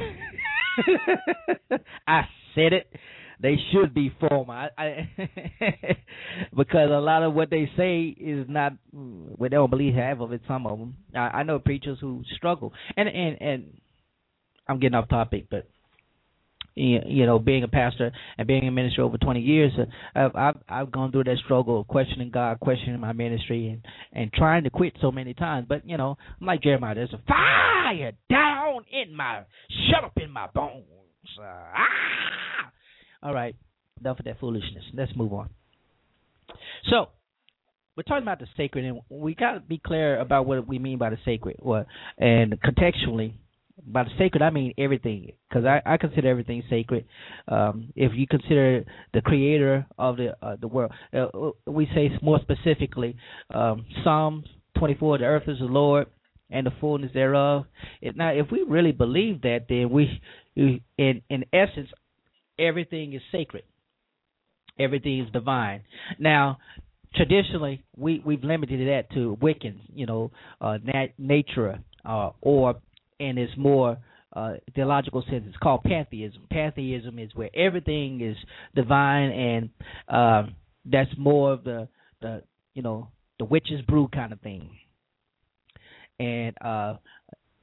[2.07, 2.23] I
[2.55, 2.93] said it.
[3.41, 4.69] They should be former.
[4.77, 5.09] I, I
[6.57, 8.73] because a lot of what they say is not.
[8.93, 10.43] Well, they don't believe half of it.
[10.47, 10.97] Some of them.
[11.15, 13.81] I, I know preachers who struggle, and and and
[14.69, 15.67] I'm getting off topic, but
[16.77, 19.85] you know, being a pastor and being a minister over 20 years, uh,
[20.19, 24.33] I've, I've I've gone through that struggle of questioning God, questioning my ministry, and and
[24.33, 25.67] trying to quit so many times.
[25.69, 26.95] But you know, I'm like Jeremiah.
[26.95, 29.43] There's a fire down in my,
[29.91, 30.85] shut up in my bones.
[31.39, 32.71] Uh, ah!
[33.23, 33.55] All right,
[34.01, 34.85] enough of that foolishness.
[34.95, 35.51] Let's move on.
[36.91, 37.09] So,
[37.97, 40.99] we're talking about the sacred, and we got to be clear about what we mean
[40.99, 41.87] by the sacred, what
[42.19, 43.35] and contextually
[43.87, 47.07] by the sacred I mean everything because I, I consider everything sacred.
[47.49, 51.27] Um, if you consider the creator of the uh, the world, uh,
[51.67, 53.17] we say more specifically
[53.55, 54.45] um, Psalms
[54.79, 56.07] 24: "The earth is the Lord
[56.51, 57.65] and the fullness thereof."
[58.03, 60.21] Now, if we really believe that, then we
[60.57, 61.89] in in essence,
[62.61, 63.65] everything is sacred.
[64.79, 65.83] Everything is divine.
[66.19, 66.59] Now,
[67.15, 72.77] traditionally, we we've limited that to Wiccans, you know, uh, nat- nature, uh, or
[73.19, 73.99] and its more
[74.33, 76.43] uh, theological sense, it's called pantheism.
[76.51, 78.37] Pantheism is where everything is
[78.75, 79.71] divine, and
[80.09, 81.89] um, that's more of the
[82.23, 82.43] the
[82.75, 84.71] you know the witch's brew kind of thing.
[86.21, 86.97] And uh,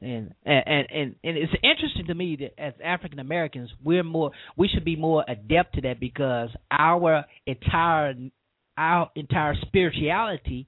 [0.01, 4.67] and and and and it's interesting to me that as African Americans, we're more we
[4.67, 8.13] should be more adept to that because our entire
[8.77, 10.67] our entire spirituality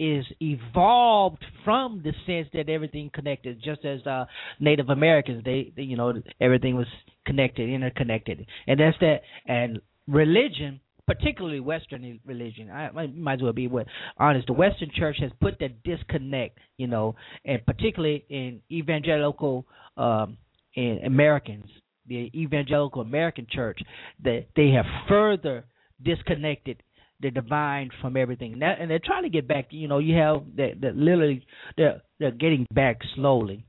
[0.00, 4.24] is evolved from the sense that everything connected just as uh
[4.58, 6.88] native americans they, they you know everything was
[7.24, 8.46] connected interconnected.
[8.66, 13.86] And that's that and religion particularly western religion i might, might as well be what
[14.18, 17.14] honest the western church has put that disconnect you know
[17.44, 20.36] and particularly in evangelical um
[20.74, 21.66] in americans
[22.06, 23.80] the evangelical american church
[24.22, 25.64] that they have further
[26.02, 26.82] disconnected
[27.20, 28.54] the divine from everything.
[28.54, 29.68] And, that, and they're trying to get back.
[29.70, 31.44] You know, you have that that literally
[31.76, 33.64] they're they're getting back slowly,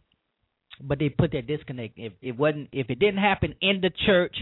[0.81, 1.93] but they put that disconnect.
[1.97, 4.35] If it wasn't, if it didn't happen in the church,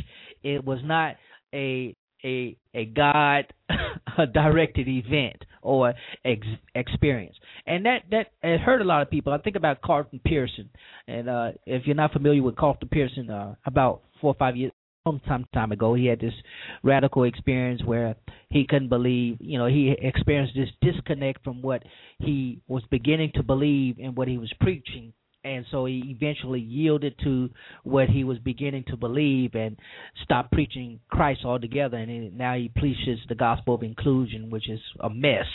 [0.43, 1.15] it was not
[1.53, 3.45] a a a God
[4.33, 5.93] directed event or
[6.25, 7.35] ex- experience,
[7.67, 9.33] and that that it hurt a lot of people.
[9.33, 10.69] I think about Carlton Pearson,
[11.07, 14.71] and uh, if you're not familiar with Carlton Pearson, uh, about four or five years
[15.05, 16.33] some time ago he had this
[16.81, 18.15] radical experience where
[18.49, 21.83] he couldn't believe you know he experienced this disconnect from what
[22.19, 25.11] he was beginning to believe and what he was preaching
[25.43, 27.49] and so he eventually yielded to
[27.83, 29.77] what he was beginning to believe and
[30.23, 31.97] stopped preaching Christ altogether.
[31.97, 35.45] And now he preaches the gospel of inclusion which is a mess.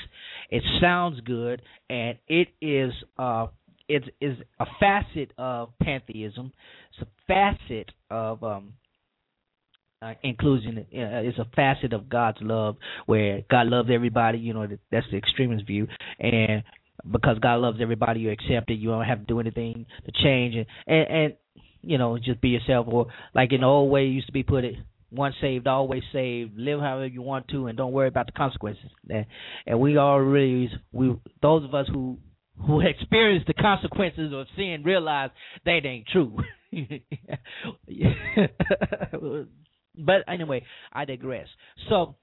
[0.51, 3.46] It sounds good and it is uh
[3.88, 6.53] it is a facet of pantheism.
[6.92, 8.74] It's a facet of um
[10.01, 10.87] uh, inclusion.
[10.94, 14.38] Uh, is a facet of God's love, where God loves everybody.
[14.38, 15.88] You know, that's the extremist view,
[16.20, 16.62] and
[17.11, 18.74] because God loves everybody, you accept it.
[18.74, 21.34] You don't have to do anything to change, and and, and
[21.82, 22.87] you know, just be yourself.
[22.88, 24.74] Or like in the old way, used to be put it.
[25.11, 26.58] Once saved, always saved.
[26.58, 28.90] Live however you want to, and don't worry about the consequences.
[29.08, 29.24] And,
[29.66, 32.18] and we all really we those of us who
[32.66, 35.30] who experience the consequences of sin realize
[35.64, 36.37] that ain't true.
[39.98, 41.48] But anyway, I digress.
[41.88, 42.16] So,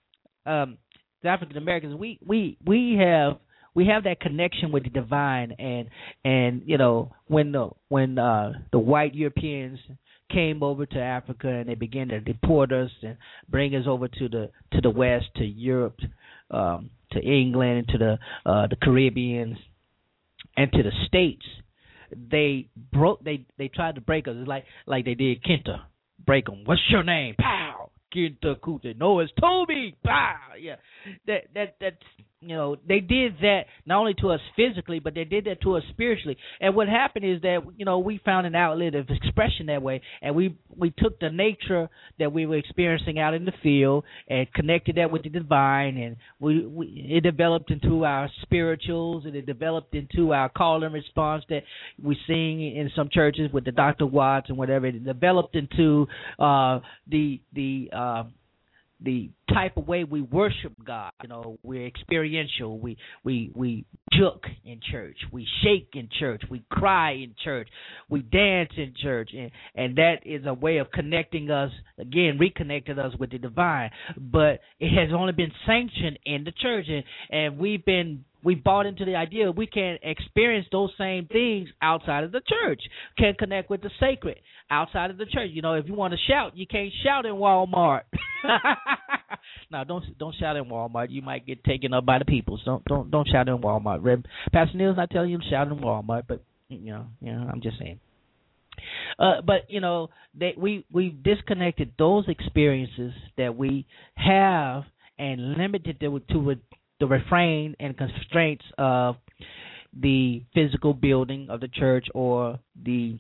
[0.45, 0.77] um,
[1.21, 3.37] the African Americans, we we we have
[3.75, 5.89] we have that connection with the divine, and
[6.23, 9.77] and you know when the when uh, the white Europeans
[10.31, 14.29] came over to Africa and they began to deport us and bring us over to
[14.29, 15.99] the to the west to Europe,
[16.49, 18.17] um, to England, and to the
[18.49, 19.57] uh, the Caribbeans,
[20.57, 21.45] and to the states.
[22.15, 23.23] They broke.
[23.23, 24.35] They they tried to break us.
[24.37, 25.81] It's like like they did Kenta
[26.25, 26.63] break them.
[26.65, 27.35] What's your name?
[27.37, 27.89] Pow.
[28.15, 28.97] Kinta Kute.
[28.97, 29.95] No, it's Toby.
[30.03, 30.35] Pow.
[30.59, 30.75] Yeah.
[31.27, 31.97] That that that's
[32.41, 35.77] you know they did that not only to us physically, but they did that to
[35.77, 36.37] us spiritually.
[36.59, 40.01] And what happened is that you know we found an outlet of expression that way,
[40.21, 44.51] and we we took the nature that we were experiencing out in the field and
[44.53, 49.45] connected that with the divine, and we, we it developed into our spirituals, and it
[49.45, 51.63] developed into our call and response that
[52.01, 54.05] we sing in some churches with the Dr.
[54.05, 54.85] Watts and whatever.
[54.87, 58.23] It developed into uh, the the uh,
[59.01, 61.11] the type of way we worship God.
[61.23, 62.79] You know, we're experiential.
[62.79, 65.17] We we we joke in church.
[65.31, 66.43] We shake in church.
[66.49, 67.67] We cry in church.
[68.09, 72.97] We dance in church, and and that is a way of connecting us again, reconnecting
[72.97, 73.91] us with the divine.
[74.17, 78.85] But it has only been sanctioned in the church, and and we've been we bought
[78.85, 82.79] into the idea we can experience those same things outside of the church.
[83.17, 84.37] Can connect with the sacred
[84.69, 85.49] outside of the church.
[85.51, 88.01] You know, if you want to shout, you can't shout in Walmart.
[89.71, 91.07] now, don't don't shout in Walmart.
[91.09, 92.59] You might get taken up by the people.
[92.63, 94.23] Don't don't don't shout in Walmart.
[94.53, 97.61] Pastor Neal's not telling you to shout in Walmart, but you know, you know, I'm
[97.61, 97.99] just saying.
[99.17, 104.83] Uh, but you know, they, we we disconnected those experiences that we have
[105.17, 106.55] and limited them to, to
[106.99, 109.15] the refrain and constraints of
[109.99, 113.17] the physical building of the church or the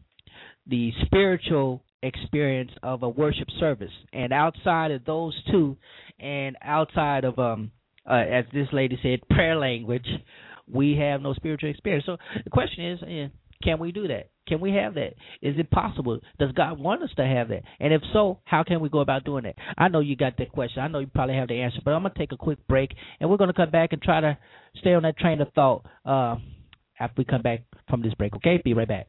[0.67, 3.91] the spiritual experience of a worship service.
[4.13, 5.77] And outside of those two,
[6.19, 7.71] and outside of um,
[8.09, 10.07] uh, as this lady said, prayer language,
[10.71, 12.05] we have no spiritual experience.
[12.05, 13.27] So the question is, eh,
[13.63, 14.29] can we do that?
[14.47, 15.13] Can we have that?
[15.41, 16.19] Is it possible?
[16.39, 17.63] Does God want us to have that?
[17.79, 19.55] And if so, how can we go about doing that?
[19.77, 20.81] I know you got that question.
[20.83, 22.91] I know you probably have the answer, but I'm going to take a quick break,
[23.19, 24.37] and we're going to come back and try to
[24.79, 26.35] stay on that train of thought uh,
[26.99, 28.35] after we come back from this break.
[28.35, 29.07] Okay, be right back.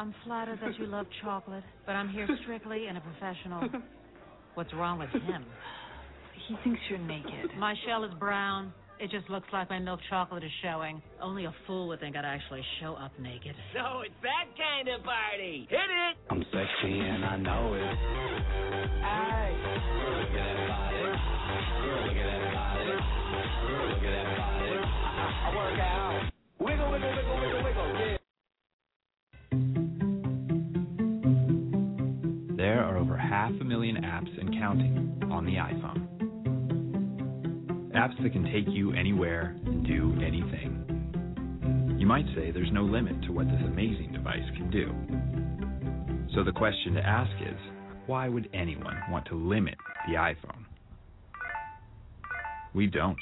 [0.00, 3.68] I'm flattered that you love chocolate, but I'm here strictly in a professional.
[4.54, 5.44] What's wrong with him?
[6.48, 7.50] He thinks you're naked.
[7.58, 8.72] My shell is brown.
[9.00, 11.00] It just looks like my milk chocolate is showing.
[11.22, 13.54] Only a fool would think I'd actually show up naked.
[13.72, 15.66] So it's that kind of party.
[15.70, 16.16] Hit it.
[16.28, 17.96] I'm sexy and I know it.
[19.02, 19.56] Aye.
[20.04, 21.00] Look at that body.
[21.88, 22.92] Look at that body.
[23.88, 24.76] Look at that body.
[25.24, 26.30] I work out.
[26.60, 27.88] Wiggle, wiggle, wiggle, wiggle, wiggle.
[28.00, 28.16] Yeah.
[32.58, 36.19] There are over half a million apps and counting on the iPhone.
[37.94, 41.96] Apps that can take you anywhere and do anything.
[41.98, 44.94] You might say there's no limit to what this amazing device can do.
[46.34, 47.58] So the question to ask is
[48.06, 49.74] why would anyone want to limit
[50.06, 50.64] the iPhone?
[52.74, 53.18] We don't.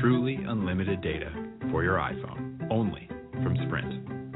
[0.00, 1.32] Truly unlimited data
[1.70, 3.08] for your iPhone, only
[3.42, 4.33] from Sprint.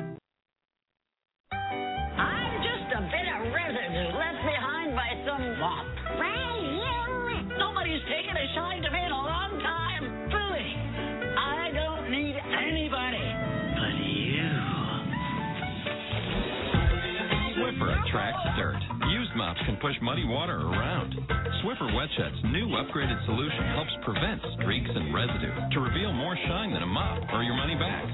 [18.08, 18.80] Attracts dirt.
[19.12, 21.12] Used mops can push muddy water around.
[21.60, 26.82] Swiffer WetJet's new upgraded solution helps prevent streaks and residue to reveal more shine than
[26.82, 28.08] a mop or your money back.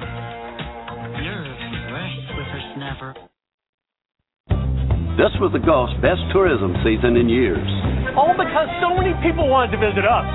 [1.23, 1.47] You're
[1.95, 3.13] right, Swiffer Snapper.
[5.15, 7.63] This was the Gulf's best tourism season in years.
[8.19, 10.27] All because so many people wanted to visit us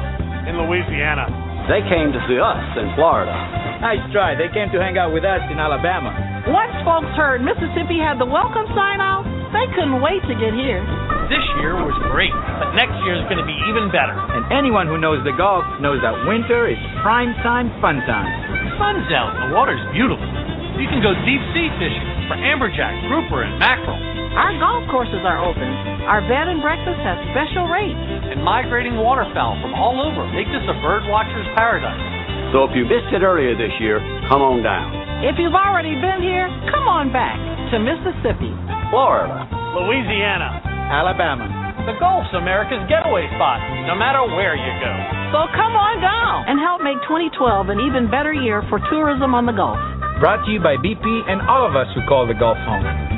[0.47, 1.28] in Louisiana.
[1.68, 3.36] They came to see us in Florida.
[3.84, 4.39] Nice try.
[4.39, 6.16] They came to hang out with us in Alabama.
[6.47, 10.81] Once folks heard Mississippi had the welcome sign out, they couldn't wait to get here.
[11.29, 14.13] This year was great, but next year is going to be even better.
[14.13, 18.29] And anyone who knows the Gulf knows that winter is prime time fun time.
[18.77, 20.25] Sun's out, the water's beautiful.
[20.77, 23.97] You can go deep sea fishing for amberjack, grouper, and mackerel.
[24.37, 25.69] Our golf courses are open.
[26.05, 27.97] Our bed and breakfast has special rates.
[28.29, 31.99] And migrating waterfowl from all over make this a bird watcher's paradise.
[32.53, 34.93] So if you missed it earlier this year, come on down.
[35.25, 38.49] If you've already been here, come on back to Mississippi,
[38.89, 39.45] Florida,
[39.78, 40.57] Louisiana,
[40.89, 41.45] Alabama.
[41.86, 44.93] The Gulf's America's getaway spot, no matter where you go.
[45.30, 49.45] So come on down and help make 2012 an even better year for tourism on
[49.45, 49.78] the Gulf.
[50.20, 53.09] Brought to you by BP and all of us who call the Gulf home.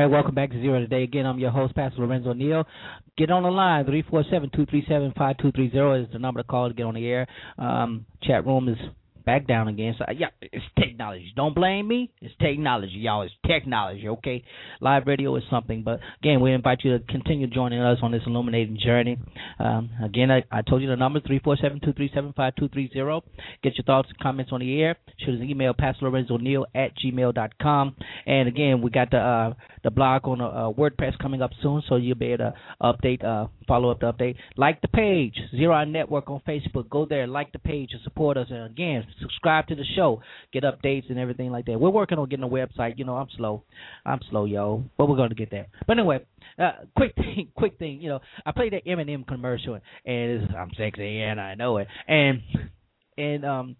[0.00, 1.02] Right, welcome back to Zero Today.
[1.02, 2.64] Again, I'm your host, Pastor Lorenzo Neal.
[3.18, 7.26] Get on the line, 347-237-5230 is the number to call to get on the air.
[7.58, 8.78] Um, chat room is
[9.24, 9.94] back down again.
[9.98, 11.32] So, yeah, it's technology.
[11.36, 12.10] Don't blame me.
[12.20, 13.22] It's technology, y'all.
[13.22, 14.44] It's technology, okay?
[14.80, 15.82] Live radio is something.
[15.82, 19.18] But, again, we invite you to continue joining us on this illuminating journey.
[19.58, 23.22] Um, again, I, I told you the number, 347-237-5230.
[23.62, 24.96] Get your thoughts and comments on the air.
[25.18, 27.96] Shoot us an email, pastorlorenzoneal at gmail.com.
[28.26, 31.96] And, again, we got the uh, the blog on uh, WordPress coming up soon, so
[31.96, 34.34] you'll be able to update uh, follow up the update.
[34.56, 36.90] Like the page, Zero Hour Network on Facebook.
[36.90, 38.48] Go there, like the page, and support us.
[38.50, 40.20] And again, subscribe to the show,
[40.52, 41.78] get updates and everything like that.
[41.78, 42.98] We're working on getting a website.
[42.98, 43.62] You know, I'm slow.
[44.04, 45.68] I'm slow, yo, but we're going to get there.
[45.86, 46.26] But anyway,
[46.58, 48.00] uh, quick thing, quick thing.
[48.00, 51.86] You know, I played that M&M commercial, and I'm sexy and I know it.
[52.08, 52.42] And
[53.16, 53.76] and um,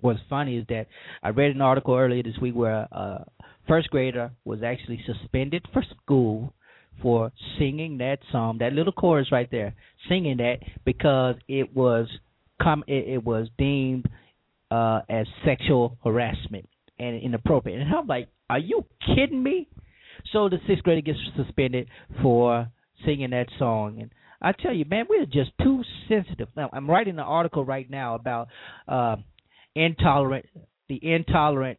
[0.00, 0.86] what's funny is that
[1.22, 3.24] I read an article earlier this week where a
[3.68, 6.52] first grader was actually suspended for school
[7.00, 9.74] for singing that song, that little chorus right there,
[10.08, 12.06] singing that because it was
[12.60, 14.06] com- it, it was deemed
[14.70, 16.68] uh, as sexual harassment
[16.98, 17.80] and inappropriate.
[17.80, 18.84] And I'm like, are you
[19.14, 19.68] kidding me?
[20.32, 21.88] So the sixth grader gets suspended
[22.22, 22.68] for
[23.04, 24.10] singing that song, and
[24.42, 26.48] I tell you, man, we're just too sensitive.
[26.56, 28.48] Now, I'm writing an article right now about
[28.88, 29.16] uh,
[29.74, 30.46] intolerant,
[30.88, 31.78] the intolerant,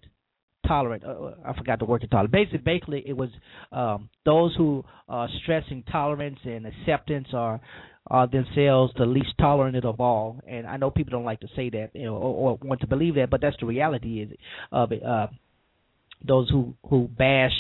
[0.68, 1.04] tolerant.
[1.04, 2.32] Uh, I forgot the word intolerant.
[2.32, 3.30] Basically, basically, it was
[3.72, 7.62] um, those who are stressing tolerance and acceptance are
[8.08, 10.42] are themselves the least tolerant of all.
[10.46, 12.88] And I know people don't like to say that, you know, or, or want to
[12.88, 14.38] believe that, but that's the reality is
[14.72, 15.04] of it.
[15.04, 15.28] Uh,
[16.26, 17.52] those who who bash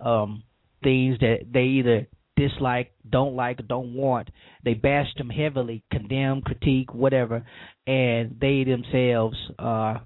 [0.00, 0.42] um,
[0.82, 4.30] things that they either dislike, don't like, don't want.
[4.64, 7.44] They bash them heavily, condemn, critique, whatever,
[7.86, 9.98] and they themselves uh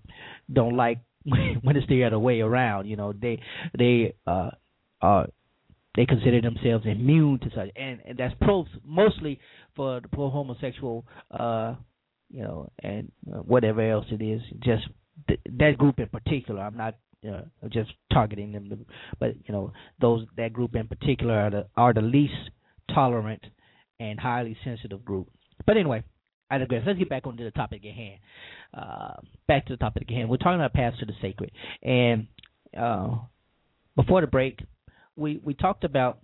[0.53, 0.99] don't like
[1.63, 2.87] when it's the other way around.
[2.87, 3.41] You know, they
[3.77, 4.51] they uh
[5.03, 5.25] uh
[5.97, 9.41] they consider themselves immune to such, and, and that's pro mostly
[9.75, 11.75] for the pro homosexual, uh,
[12.31, 14.43] you know, and whatever else it is.
[14.63, 14.85] Just
[15.27, 16.61] th- that group in particular.
[16.61, 16.97] I'm not
[17.27, 18.87] uh, just targeting them,
[19.19, 22.51] but you know, those that group in particular are the are the least
[22.95, 23.45] tolerant
[23.99, 25.29] and highly sensitive group.
[25.67, 26.05] But anyway,
[26.51, 26.83] I digress.
[26.87, 28.19] Let's get back onto the topic at hand.
[28.73, 29.15] Uh,
[29.49, 30.29] back to the topic at hand.
[30.29, 31.51] We're talking about paths to the sacred,
[31.83, 32.27] and
[32.79, 33.17] uh,
[33.97, 34.61] before the break,
[35.17, 36.21] we we talked about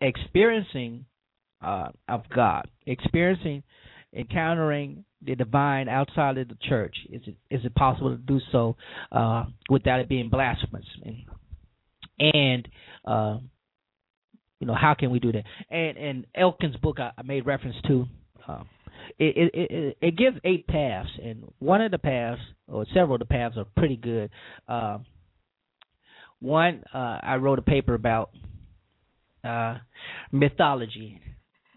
[0.00, 1.06] experiencing
[1.62, 3.62] uh, of God, experiencing,
[4.12, 6.96] encountering the divine outside of the church.
[7.10, 8.76] Is it is it possible to do so
[9.12, 10.84] uh, without it being blasphemous?
[11.04, 12.68] And, and
[13.04, 13.38] uh,
[14.58, 15.44] you know how can we do that?
[15.70, 18.06] And and Elkins' book I, I made reference to.
[18.48, 18.68] Um,
[19.18, 23.20] it, it it it gives eight paths, and one of the paths, or several of
[23.20, 24.30] the paths, are pretty good.
[24.68, 24.98] Uh,
[26.40, 28.30] one, uh, I wrote a paper about
[29.44, 29.78] uh,
[30.30, 31.20] mythology,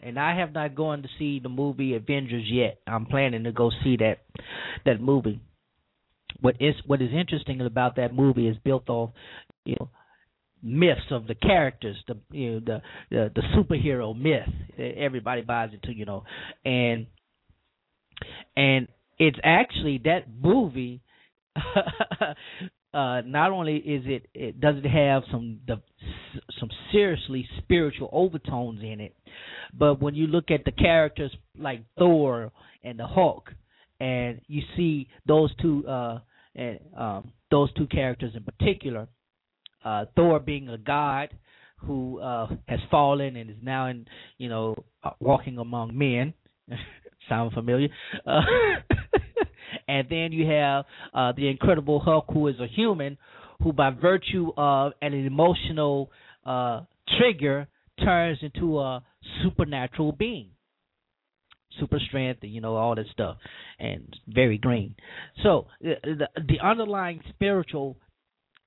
[0.02, 2.80] and I have not gone to see the movie Avengers yet.
[2.88, 4.20] I'm planning to go see that
[4.86, 5.42] that movie.
[6.42, 9.12] What is what is interesting about that movie is built off,
[9.66, 9.90] you know,
[10.66, 14.50] myths of the characters, the you know the the, the superhero myth.
[14.78, 16.24] Everybody buys into, you know,
[16.66, 17.06] and
[18.58, 18.88] and
[19.18, 21.02] it's actually that movie
[21.56, 25.82] uh, not only is it, it does it have some the,
[26.60, 29.16] some seriously spiritual overtones in it,
[29.78, 32.52] but when you look at the characters like Thor
[32.84, 33.52] and the Hulk,
[34.00, 36.20] and you see those two uh,
[36.56, 39.08] and um, those two characters in particular,
[39.86, 41.30] uh, Thor being a god
[41.78, 44.06] who uh, has fallen and is now in
[44.38, 46.34] you know uh, walking among men.
[47.30, 47.88] Sound familiar?
[48.26, 48.42] Uh,
[49.88, 53.18] and then you have uh, the Incredible Hulk, who is a human,
[53.64, 56.12] who by virtue of an emotional
[56.46, 56.82] uh,
[57.18, 57.68] trigger
[58.04, 59.04] turns into a
[59.42, 60.50] supernatural being,
[61.80, 63.38] super strength, you know, all that stuff,
[63.80, 64.96] and very green.
[65.42, 67.98] So the, the, the underlying spiritual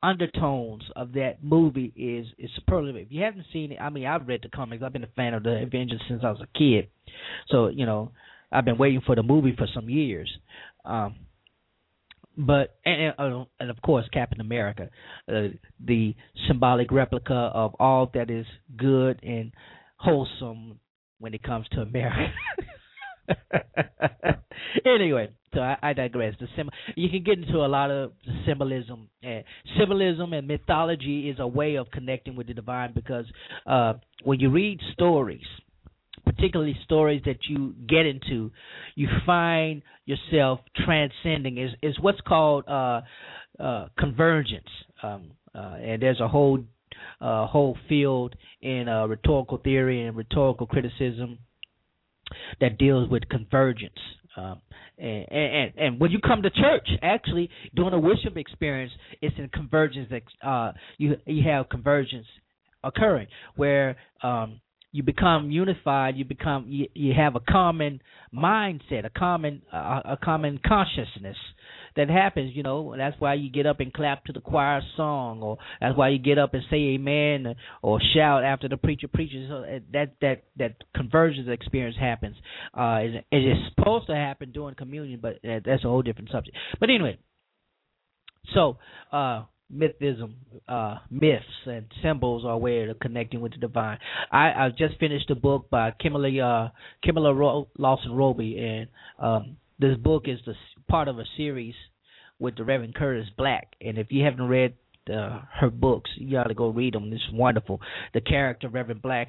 [0.03, 2.97] undertones of that movie is is superlative.
[2.97, 4.83] If you haven't seen it, I mean, I've read the comics.
[4.83, 6.89] I've been a fan of the Avengers since I was a kid,
[7.49, 8.13] so you know,
[8.53, 10.31] I've been waiting for the movie for some years.
[10.85, 11.17] Um,
[12.37, 14.91] but and, and, and of course Captain America,
[15.29, 15.49] uh,
[15.85, 16.15] the
[16.47, 18.47] symbolic replica of all that is
[18.77, 19.53] good and
[19.97, 20.79] wholesome
[21.19, 22.33] when it comes to America.
[24.85, 26.35] anyway, so I, I digress.
[26.41, 28.12] The sim- you can get into a lot of
[28.47, 29.09] symbolism.
[29.22, 29.45] And
[29.79, 33.26] symbolism and mythology is a way of connecting with the divine because
[33.66, 35.45] uh, when you read stories,
[36.24, 38.51] particularly stories that you get into,
[38.95, 41.59] you find yourself transcending.
[41.59, 43.03] Is is what's called uh,
[43.59, 44.68] uh, convergence,
[45.03, 46.62] um, uh, and there's a whole
[47.20, 51.39] uh, whole field in uh, rhetorical theory and rhetorical criticism
[52.61, 53.99] that deals with convergence.
[54.37, 54.61] Um,
[54.99, 59.49] and, and and when you come to church, actually doing a worship experience, it's in
[59.49, 62.26] convergence that uh, you you have convergence
[62.85, 63.26] occurring
[63.57, 64.61] where um,
[64.93, 66.16] you become unified.
[66.16, 68.01] You become you, you have a common
[68.35, 71.37] mindset, a common uh, a common consciousness
[71.99, 72.53] that happens.
[72.55, 75.99] You know, that's why you get up and clap to the choir song, or that's
[75.99, 79.49] why you get up and say amen or shout after the preacher preaches.
[79.49, 82.37] So uh, that that that convergence experience happens.
[82.73, 86.31] Uh, it, it is supposed to happen during communion, but uh, that's a whole different
[86.31, 86.57] subject.
[86.79, 87.19] But anyway,
[88.55, 88.79] so
[89.13, 89.45] uh,
[89.75, 90.35] mythism,
[90.69, 93.99] uh, myths and symbols are a way of connecting with the divine.
[94.31, 96.69] I, I just finished a book by Kimberly uh,
[97.03, 98.89] Kimberly Ro- Lawson Roby, and
[99.19, 100.55] um, this book is the
[100.89, 101.74] part of a series
[102.39, 103.74] with the Reverend Curtis Black.
[103.80, 104.74] And if you haven't read
[105.12, 107.12] uh, her books, you ought to go read them.
[107.12, 107.80] It's wonderful.
[108.14, 109.28] The character Reverend Black,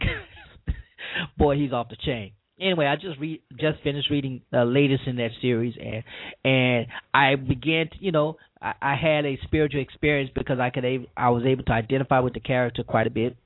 [1.37, 5.15] boy, he's off the chain anyway, I just read just finished reading the latest in
[5.17, 6.03] that series, and
[6.43, 10.85] and I began to, you know, I, I had a spiritual experience because I could
[10.85, 13.37] I was able to identify with the character quite a bit,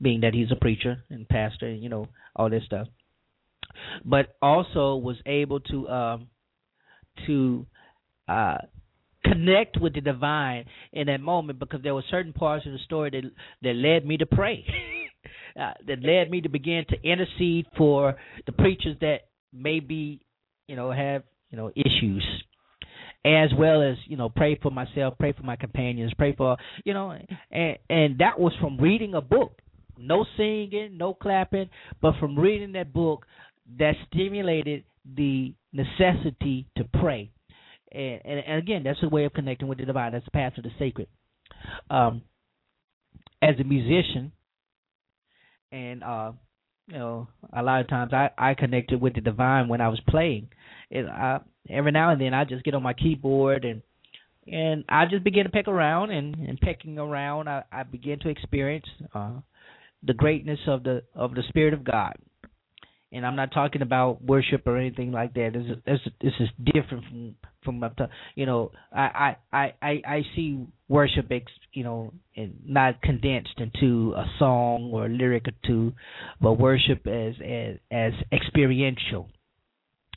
[0.00, 2.88] being that he's a preacher and pastor, and you know all this stuff,
[4.04, 6.28] but also was able to um
[7.26, 7.66] to
[8.28, 8.58] uh
[9.24, 13.10] connect with the divine in that moment because there were certain parts of the story
[13.10, 13.22] that
[13.62, 14.64] that led me to pray.
[15.60, 20.20] uh, that led me to begin to intercede for the preachers that maybe
[20.68, 22.24] you know have you know issues
[23.24, 26.94] as well as you know pray for myself pray for my companions pray for you
[26.94, 27.14] know
[27.50, 29.58] and and that was from reading a book
[29.98, 31.68] no singing no clapping
[32.00, 33.26] but from reading that book
[33.78, 34.84] that stimulated
[35.16, 37.30] the necessity to pray.
[37.92, 40.12] And and, and again that's a way of connecting with the divine.
[40.12, 41.08] That's the path to the sacred.
[41.90, 42.22] Um
[43.42, 44.32] as a musician
[45.72, 46.32] and uh
[46.88, 50.00] you know a lot of times i i connected with the divine when i was
[50.08, 50.48] playing.
[50.90, 53.82] It i every now and then i just get on my keyboard and
[54.46, 58.28] and i just begin to peck around and and pecking around i i begin to
[58.28, 59.32] experience uh
[60.02, 62.14] the greatness of the of the spirit of god
[63.12, 65.50] and I'm not talking about worship or anything like that.
[65.52, 65.64] This
[65.98, 67.34] is this, is- different from
[67.64, 72.54] from up to, you know I I I I see worship ex, you know and
[72.64, 75.92] not condensed into a song or a lyric or two,
[76.40, 79.28] but worship as as as experiential.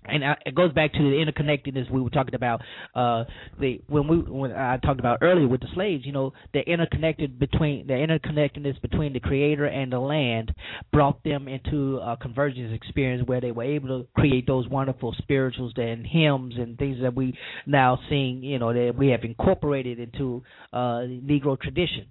[0.06, 2.62] And I, it goes back to the interconnectedness we were talking about.
[2.93, 3.24] Uh,
[3.60, 7.39] the when we when I talked about earlier with the slaves, you know, the interconnected
[7.39, 10.54] between the interconnectedness between the Creator and the land
[10.91, 15.74] brought them into a convergence experience where they were able to create those wonderful spirituals
[15.78, 18.41] and hymns and things that we now sing.
[18.43, 20.43] You know, that we have incorporated into
[20.74, 22.08] uh, Negro tradition,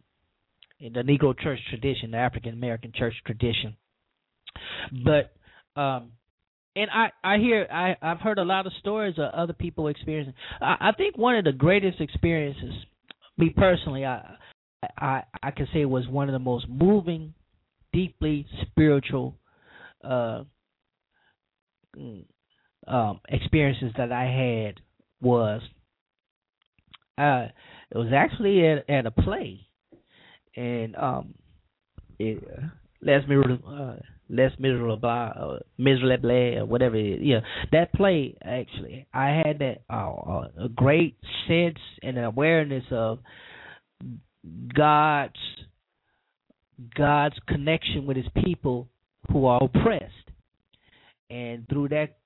[0.80, 3.76] the Negro church tradition, the African American church tradition.
[5.04, 5.32] But
[5.80, 6.12] um,
[6.76, 10.34] and I I hear I I've heard a lot of stories of other people experiencing.
[10.60, 12.72] I, I think one of the greatest experiences,
[13.36, 14.36] me personally, I
[14.96, 17.34] I I can say was one of the most moving,
[17.92, 19.36] deeply spiritual,
[20.02, 20.44] uh,
[22.86, 24.80] um, experiences that I had
[25.20, 25.62] was
[27.18, 27.46] uh
[27.90, 29.66] it was actually at at a play,
[30.56, 31.34] and um
[32.18, 32.66] it uh,
[33.02, 33.96] Les Miserable, uh,
[34.32, 37.20] Les Miserable, uh, Miserable, or whatever it is.
[37.22, 41.16] Yeah, that play actually, I had that uh, a great
[41.46, 43.18] sense and awareness of
[44.74, 45.34] God's
[46.96, 48.88] God's connection with His people
[49.30, 50.30] who are oppressed,
[51.30, 52.16] and through that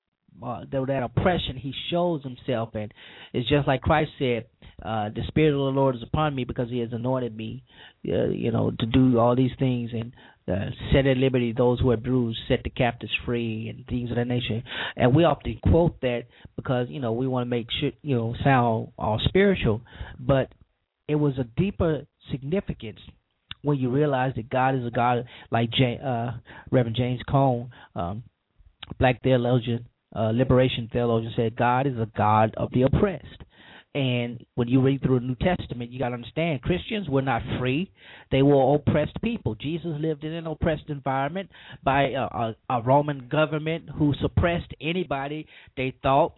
[0.43, 2.93] uh, that oppression, He shows Himself, and
[3.33, 4.45] it's just like Christ said,
[4.83, 7.63] uh, "The Spirit of the Lord is upon me because He has anointed me,
[8.07, 10.13] uh, you know, to do all these things and
[10.47, 14.17] uh, set at liberty those who are bruised, set the captives free, and things of
[14.17, 14.61] that nature."
[14.95, 16.25] And we often quote that
[16.55, 19.81] because you know we want to make sure you know sound all spiritual,
[20.19, 20.51] but
[21.07, 22.99] it was a deeper significance
[23.61, 25.71] when you realize that God is a God like
[26.03, 26.31] uh,
[26.71, 28.23] Reverend James Cone, um,
[28.99, 29.87] black theologian,
[30.17, 33.43] uh, liberation theologian, said God is a God of the oppressed.
[33.95, 37.41] And when you read through the New Testament, you got to understand Christians were not
[37.59, 37.91] free;
[38.31, 39.55] they were oppressed people.
[39.55, 41.49] Jesus lived in an oppressed environment
[41.83, 45.47] by a, a, a Roman government who suppressed anybody
[45.77, 46.33] they thought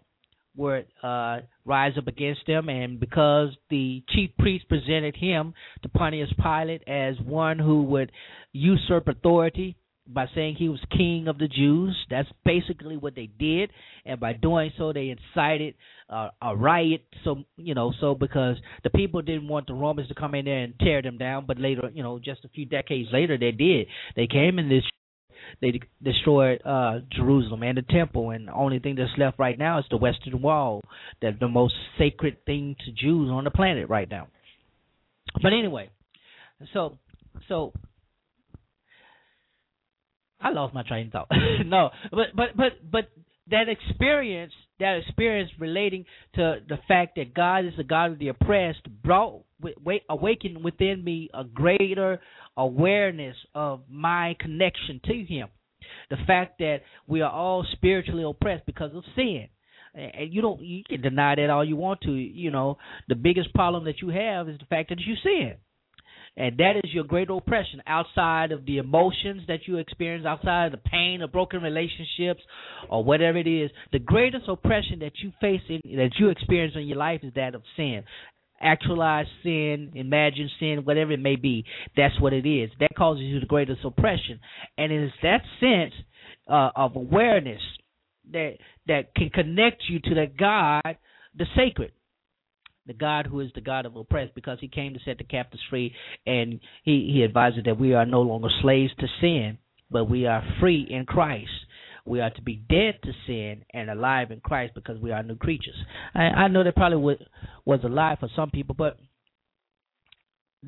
[0.56, 5.54] would uh, rise up against him, and because the chief priest presented him
[5.84, 8.12] to Pontius Pilate as one who would
[8.52, 9.76] usurp authority
[10.12, 13.72] by saying he was king of the Jews, that's basically what they did,
[14.06, 15.76] and by doing so, they incited
[16.10, 17.06] uh, a riot.
[17.24, 20.60] So you know, so because the people didn't want the Romans to come in there
[20.60, 23.88] and tear them down, but later, you know, just a few decades later, they did.
[24.16, 24.84] They came in this
[25.62, 29.58] they de- destroyed uh, Jerusalem and the temple, and the only thing that's left right
[29.58, 30.82] now is the Western Wall,
[31.22, 34.28] that the most sacred thing to Jews on the planet right now.
[35.42, 35.90] But anyway,
[36.74, 36.98] so
[37.48, 37.74] so
[40.42, 41.28] I lost my train of thought.
[41.66, 43.10] no, but but but but
[43.50, 48.30] that experience, that experience relating to the fact that God is the God of the
[48.30, 52.20] oppressed, brought wa- awakened within me a greater
[52.56, 55.48] awareness of my connection to Him.
[56.10, 59.48] The fact that we are all spiritually oppressed because of sin.
[59.96, 62.12] And you don't you can deny that all you want to.
[62.12, 62.78] You know,
[63.08, 65.56] the biggest problem that you have is the fact that you sin.
[66.38, 70.72] And that is your great oppression outside of the emotions that you experience, outside of
[70.72, 72.42] the pain of broken relationships
[72.90, 73.72] or whatever it is.
[73.92, 77.56] The greatest oppression that you face in that you experience in your life is that
[77.56, 78.04] of sin.
[78.62, 81.64] Actualized sin, imagined sin, whatever it may be,
[81.96, 82.70] that's what it is.
[82.80, 84.40] That causes you the greatest oppression.
[84.78, 85.94] And it is that sense
[86.48, 87.62] uh, of awareness
[88.32, 88.58] that
[88.88, 90.98] that can connect you to that God,
[91.36, 91.92] the sacred
[92.90, 95.64] the God who is the God of oppressed, because He came to set the captives
[95.70, 95.94] free,
[96.26, 99.58] and He He advises that we are no longer slaves to sin,
[99.90, 101.50] but we are free in Christ.
[102.06, 105.36] We are to be dead to sin and alive in Christ because we are new
[105.36, 105.76] creatures.
[106.16, 107.18] I, I know that probably was,
[107.66, 108.98] was a lie for some people, but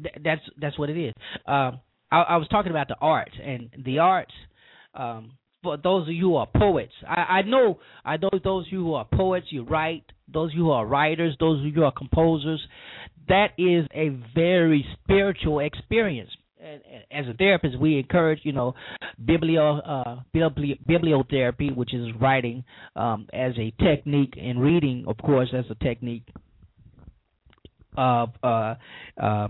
[0.02, 1.14] th- that's that's what it is.
[1.48, 1.80] Um,
[2.12, 4.34] I, I was talking about the arts and the arts.
[4.94, 8.72] Um, for those of you who are poets, I, I know I know those of
[8.74, 10.06] you who are poets, you write.
[10.34, 12.62] Those of you who are writers, those of you who are composers,
[13.28, 16.30] that is a very spiritual experience.
[17.12, 18.76] As a therapist, we encourage, you know,
[19.24, 22.64] biblio uh, bibli- bibliotherapy, which is writing
[22.96, 26.28] um, as a technique, and reading, of course, as a technique
[27.98, 28.76] of uh,
[29.22, 29.48] uh,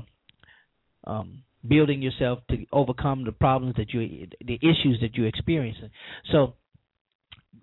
[1.05, 5.89] um, building yourself to overcome the problems that you, the issues that you're experiencing.
[6.31, 6.53] So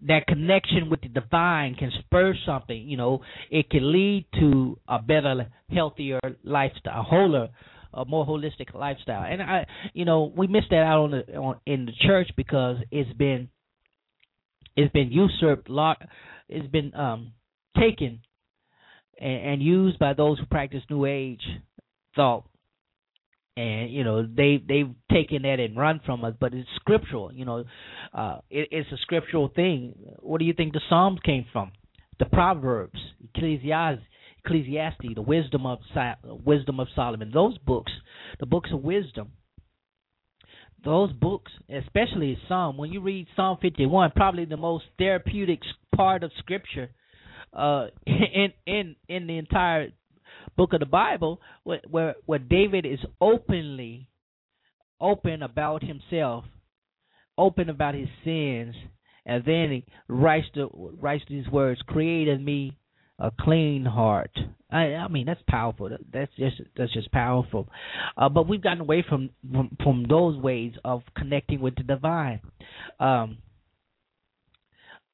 [0.06, 2.88] that connection with the divine can spur something.
[2.88, 3.20] You know,
[3.50, 7.48] it can lead to a better, healthier lifestyle, a wholer,
[7.92, 9.24] a more holistic lifestyle.
[9.30, 12.76] And I, you know, we miss that out on the on in the church because
[12.90, 13.48] it's been
[14.76, 16.00] it's been usurped, lot,
[16.48, 17.32] it's been um
[17.78, 18.20] taken
[19.20, 21.42] and, and used by those who practice New Age
[22.14, 22.47] thought
[23.58, 27.44] and you know they they've taken that and run from us but it's scriptural you
[27.44, 27.64] know
[28.14, 29.94] uh it, it's a scriptural thing.
[30.20, 31.72] What do you think the psalms came from?
[32.20, 32.98] The proverbs
[33.34, 34.04] ecclesiastes
[34.44, 35.78] ecclesiastes the wisdom of
[36.44, 37.32] wisdom of solomon.
[37.34, 37.92] Those books
[38.38, 39.32] the books of wisdom
[40.84, 45.58] those books especially psalm when you read psalm 51 probably the most therapeutic
[45.96, 46.90] part of scripture
[47.52, 49.88] uh in in in the entire
[50.56, 54.08] book of the Bible where where, where David is openly
[55.00, 56.44] open about himself,
[57.36, 58.74] open about his sins,
[59.24, 62.78] and then he writes the writes these words: "Create in me
[63.18, 64.36] a clean heart."
[64.70, 65.88] I, I mean, that's powerful.
[66.12, 67.68] That's just that's just powerful.
[68.16, 72.40] Uh, but we've gotten away from, from from those ways of connecting with the divine.
[73.00, 73.38] Um,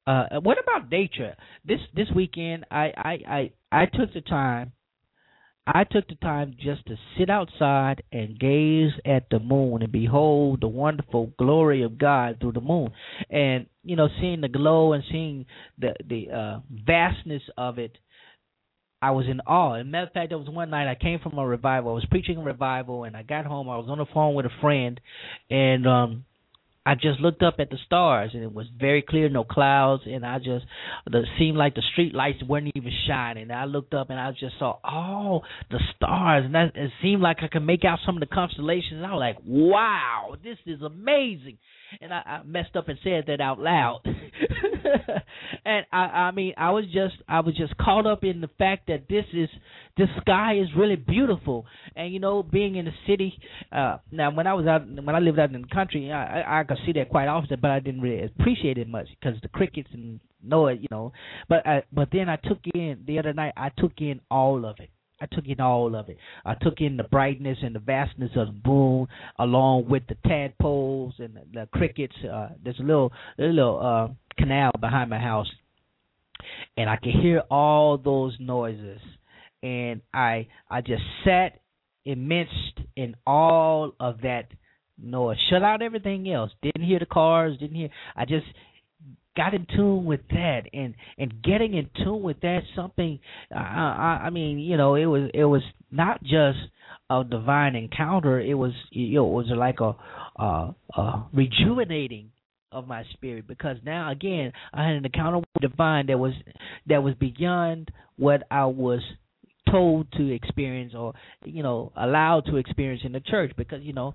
[0.05, 1.35] uh, what about nature?
[1.63, 4.73] This this weekend, I I I, I took the time
[5.67, 10.61] I took the time just to sit outside and gaze at the moon and behold
[10.61, 12.91] the wonderful glory of God through the moon.
[13.31, 15.45] And you know, seeing the glow and seeing
[15.79, 17.97] the the uh, vastness of it,
[19.01, 19.75] I was in awe.
[19.75, 21.91] As a matter of fact, there was one night I came from a revival.
[21.91, 23.67] I was preaching a revival, and I got home.
[23.67, 24.99] I was on the phone with a friend,
[25.49, 26.25] and um
[26.85, 30.25] I just looked up at the stars and it was very clear, no clouds, and
[30.25, 30.65] I just
[31.05, 33.49] the seemed like the street lights weren't even shining.
[33.49, 37.37] I looked up and I just saw all the stars, and that, it seemed like
[37.41, 38.97] I could make out some of the constellations.
[38.97, 41.57] And I was like, "Wow, this is amazing!"
[42.01, 44.01] And I, I messed up and said that out loud.
[45.65, 48.87] and I, I mean, I was just, I was just caught up in the fact
[48.87, 49.49] that this is,
[49.97, 51.65] the sky is really beautiful.
[51.95, 53.33] And you know, being in the city,
[53.71, 56.63] uh, now when I was out, when I lived out in the country, I, I,
[56.63, 59.89] could see that quite often, but I didn't really appreciate it much because the crickets
[59.93, 61.13] and noise, you know.
[61.47, 64.77] But I, but then I took in the other night, I took in all of
[64.79, 64.89] it.
[65.21, 66.17] I took in all of it.
[66.43, 69.07] I took in the brightness and the vastness of the moon,
[69.39, 72.15] along with the tadpoles and the, the crickets.
[72.23, 75.49] Uh, there's a little, little uh, canal behind my house,
[76.75, 78.99] and I could hear all those noises.
[79.63, 81.61] And I, I just sat
[82.03, 84.47] immersed in all of that
[85.01, 85.37] noise.
[85.49, 86.51] Shut out everything else.
[86.61, 87.57] Didn't hear the cars.
[87.57, 87.89] Didn't hear.
[88.15, 88.45] I just
[89.35, 93.19] got in tune with that and and getting in tune with that something
[93.53, 95.61] I, I I mean you know it was it was
[95.91, 96.59] not just
[97.09, 98.39] a divine encounter.
[98.39, 99.95] It was you know it was like a
[100.41, 102.31] uh uh rejuvenating
[102.71, 106.33] of my spirit because now again I had an encounter with divine that was
[106.87, 109.01] that was beyond what I was
[109.69, 111.13] told to experience or
[111.43, 114.13] you know allowed to experience in the church because you know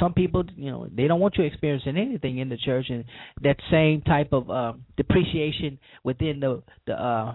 [0.00, 3.04] some people you know they don't want you experiencing anything in the church and
[3.42, 7.34] that same type of uh, depreciation within the the uh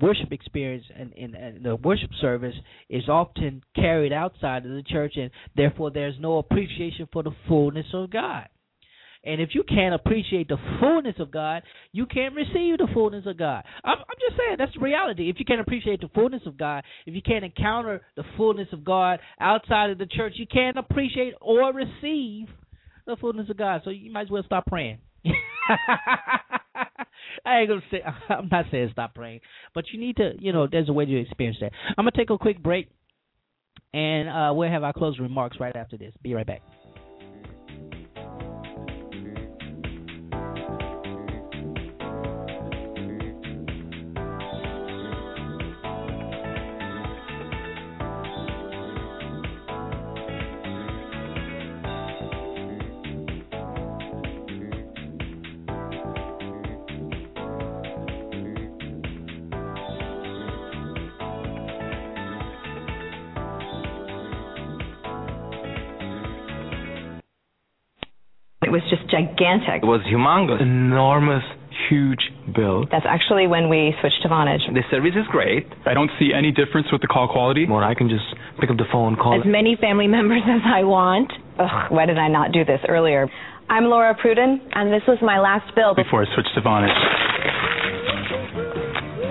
[0.00, 2.54] worship experience and, and, and the worship service
[2.90, 7.86] is often carried outside of the church and therefore there's no appreciation for the fullness
[7.94, 8.48] of God.
[9.26, 13.36] And if you can't appreciate the fullness of God, you can't receive the fullness of
[13.36, 13.64] God.
[13.84, 15.28] I'm, I'm just saying that's the reality.
[15.28, 18.84] If you can't appreciate the fullness of God, if you can't encounter the fullness of
[18.84, 22.46] God outside of the church, you can't appreciate or receive
[23.06, 23.82] the fullness of God.
[23.84, 24.98] So you might as well stop praying.
[27.44, 27.98] I ain't gonna say
[28.28, 29.40] I'm not saying stop praying,
[29.74, 31.72] but you need to, you know, there's a way to experience that.
[31.98, 32.88] I'm gonna take a quick break,
[33.92, 36.14] and uh, we'll have our closing remarks right after this.
[36.22, 36.62] Be right back.
[69.16, 69.82] Gigantic.
[69.82, 70.60] It was humongous.
[70.60, 71.42] Enormous,
[71.88, 72.20] huge
[72.54, 72.84] bill.
[72.90, 74.60] That's actually when we switched to Vonage.
[74.72, 75.66] The service is great.
[75.86, 77.66] I don't see any difference with the call quality.
[77.66, 78.24] More, I can just
[78.60, 79.40] pick up the phone, call.
[79.40, 81.32] As many family members as I want.
[81.58, 83.28] Ugh, why did I not do this earlier?
[83.68, 85.94] I'm Laura Pruden, and this was my last bill.
[85.94, 86.94] before I switched to Vonage.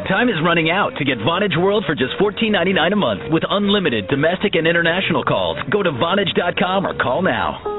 [0.09, 4.07] Time is running out to get Vonage World for just $14.99 a month with unlimited
[4.07, 5.57] domestic and international calls.
[5.71, 7.74] Go to Vonage.com or call now.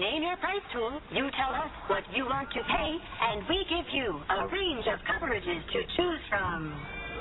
[0.00, 3.42] With the Name Your Price tool, you tell us what you want to pay, and
[3.48, 6.74] we give you a range of coverages to choose from.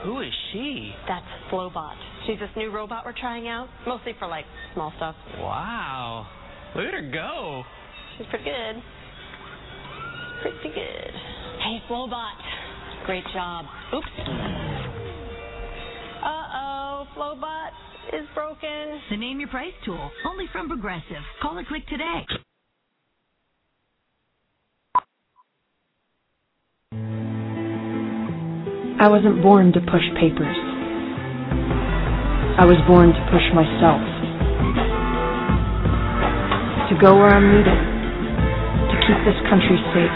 [0.03, 0.93] Who is she?
[1.07, 1.95] That's Flowbot.
[2.25, 5.15] She's this new robot we're trying out, mostly for like small stuff.
[5.39, 6.27] Wow.
[6.73, 7.63] Look at her go.
[8.17, 8.81] She's pretty good.
[10.41, 11.13] Pretty good.
[11.59, 12.37] Hey, Flowbot.
[13.05, 13.65] Great job.
[13.93, 14.07] Oops.
[16.23, 17.71] Uh-oh, Flowbot
[18.13, 19.01] is broken.
[19.09, 21.23] The Name Your Price tool, only from Progressive.
[21.41, 22.23] Call or click today.
[28.99, 30.59] I wasn't born to push papers.
[32.59, 34.03] I was born to push myself.
[36.91, 37.79] To go where I'm needed.
[38.91, 40.15] To keep this country safe.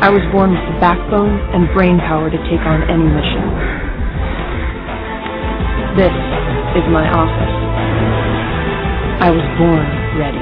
[0.00, 3.44] I was born with the backbone and brain power to take on any mission.
[5.92, 6.16] This
[6.80, 7.56] is my office.
[9.20, 9.84] I was born
[10.16, 10.40] ready.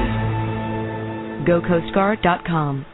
[1.43, 2.85] GoCoastGuard.com.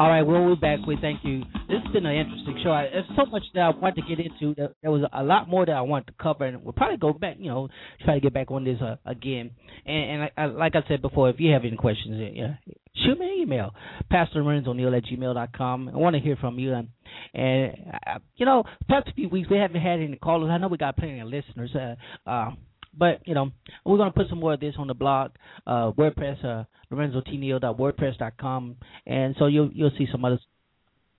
[0.00, 0.78] All right, well, we're back.
[0.86, 1.40] We thank you.
[1.68, 2.70] This has been an interesting show.
[2.70, 4.54] I, there's so much that I want to get into.
[4.54, 7.12] There, there was a lot more that I want to cover, and we'll probably go
[7.12, 7.68] back, you know,
[8.04, 9.50] try to get back on this uh, again.
[9.84, 12.54] And, and I, I, like I said before, if you have any questions, uh, yeah,
[12.94, 13.70] shoot me an email,
[14.08, 15.88] Pastor Neal at gmail.com.
[15.92, 16.74] I want to hear from you.
[16.74, 16.88] And,
[17.34, 17.72] and
[18.06, 20.48] uh, you know, past few weeks we haven't had any callers.
[20.48, 21.74] I know we got plenty of listeners.
[21.74, 21.96] Uh,
[22.30, 22.50] uh,
[22.96, 23.50] but you know,
[23.84, 25.32] we're gonna put some more of this on the blog,
[25.66, 28.76] uh, WordPress, uh, LorenzoTNeal.wordpress.com,
[29.06, 30.38] and so you'll you'll see some other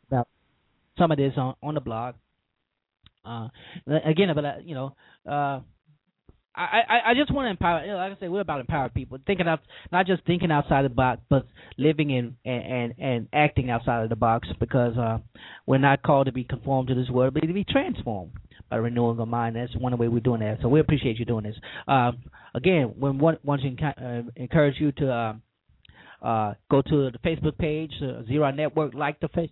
[0.08, 0.28] about
[0.98, 2.16] some of this on on the blog.
[3.26, 3.50] Uh,
[4.06, 4.96] again, uh, you know,
[5.30, 5.60] uh,
[6.60, 7.86] I, I I just want to empower.
[7.86, 10.84] You know, like I said, we're about empowering people, thinking out, not just thinking outside
[10.84, 11.46] the box, but
[11.78, 14.48] living in and and, and acting outside of the box.
[14.60, 15.20] Because uh,
[15.66, 18.32] we're not called to be conformed to this world, but to be transformed
[18.70, 19.56] by renewing our mind.
[19.56, 20.60] That's one way we're doing that.
[20.62, 21.56] So we appreciate you doing this.
[21.88, 22.12] Uh,
[22.54, 25.34] again, we want, to encourage you to uh,
[26.22, 29.52] uh, go to the Facebook page, uh, Zero Network, like the Facebook.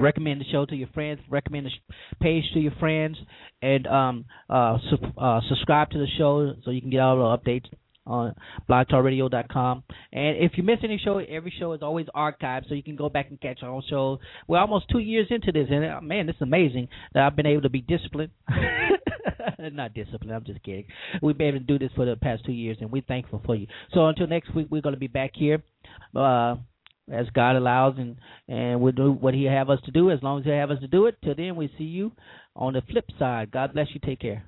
[0.00, 1.20] Recommend the show to your friends.
[1.28, 3.16] Recommend the page to your friends,
[3.62, 7.50] and um, uh, su- uh, subscribe to the show so you can get all the
[7.50, 7.66] updates
[8.06, 8.34] on
[8.68, 9.84] blogtalkradio.com.
[10.12, 13.08] And if you miss any show, every show is always archived, so you can go
[13.08, 14.18] back and catch our own show.
[14.48, 17.62] We're almost two years into this, and uh, man, it's amazing that I've been able
[17.62, 18.32] to be disciplined.
[19.58, 20.86] Not disciplined, I'm just kidding.
[21.22, 23.54] We've been able to do this for the past two years, and we're thankful for
[23.54, 23.66] you.
[23.92, 25.62] So until next week, we're going to be back here.
[26.14, 26.56] Uh,
[27.12, 28.16] as God allows, and
[28.48, 30.80] and we'll do what He have us to do as long as He have us
[30.80, 31.16] to do it.
[31.22, 32.12] Till then, we see you
[32.56, 33.50] on the flip side.
[33.50, 34.00] God bless you.
[34.04, 34.44] Take care.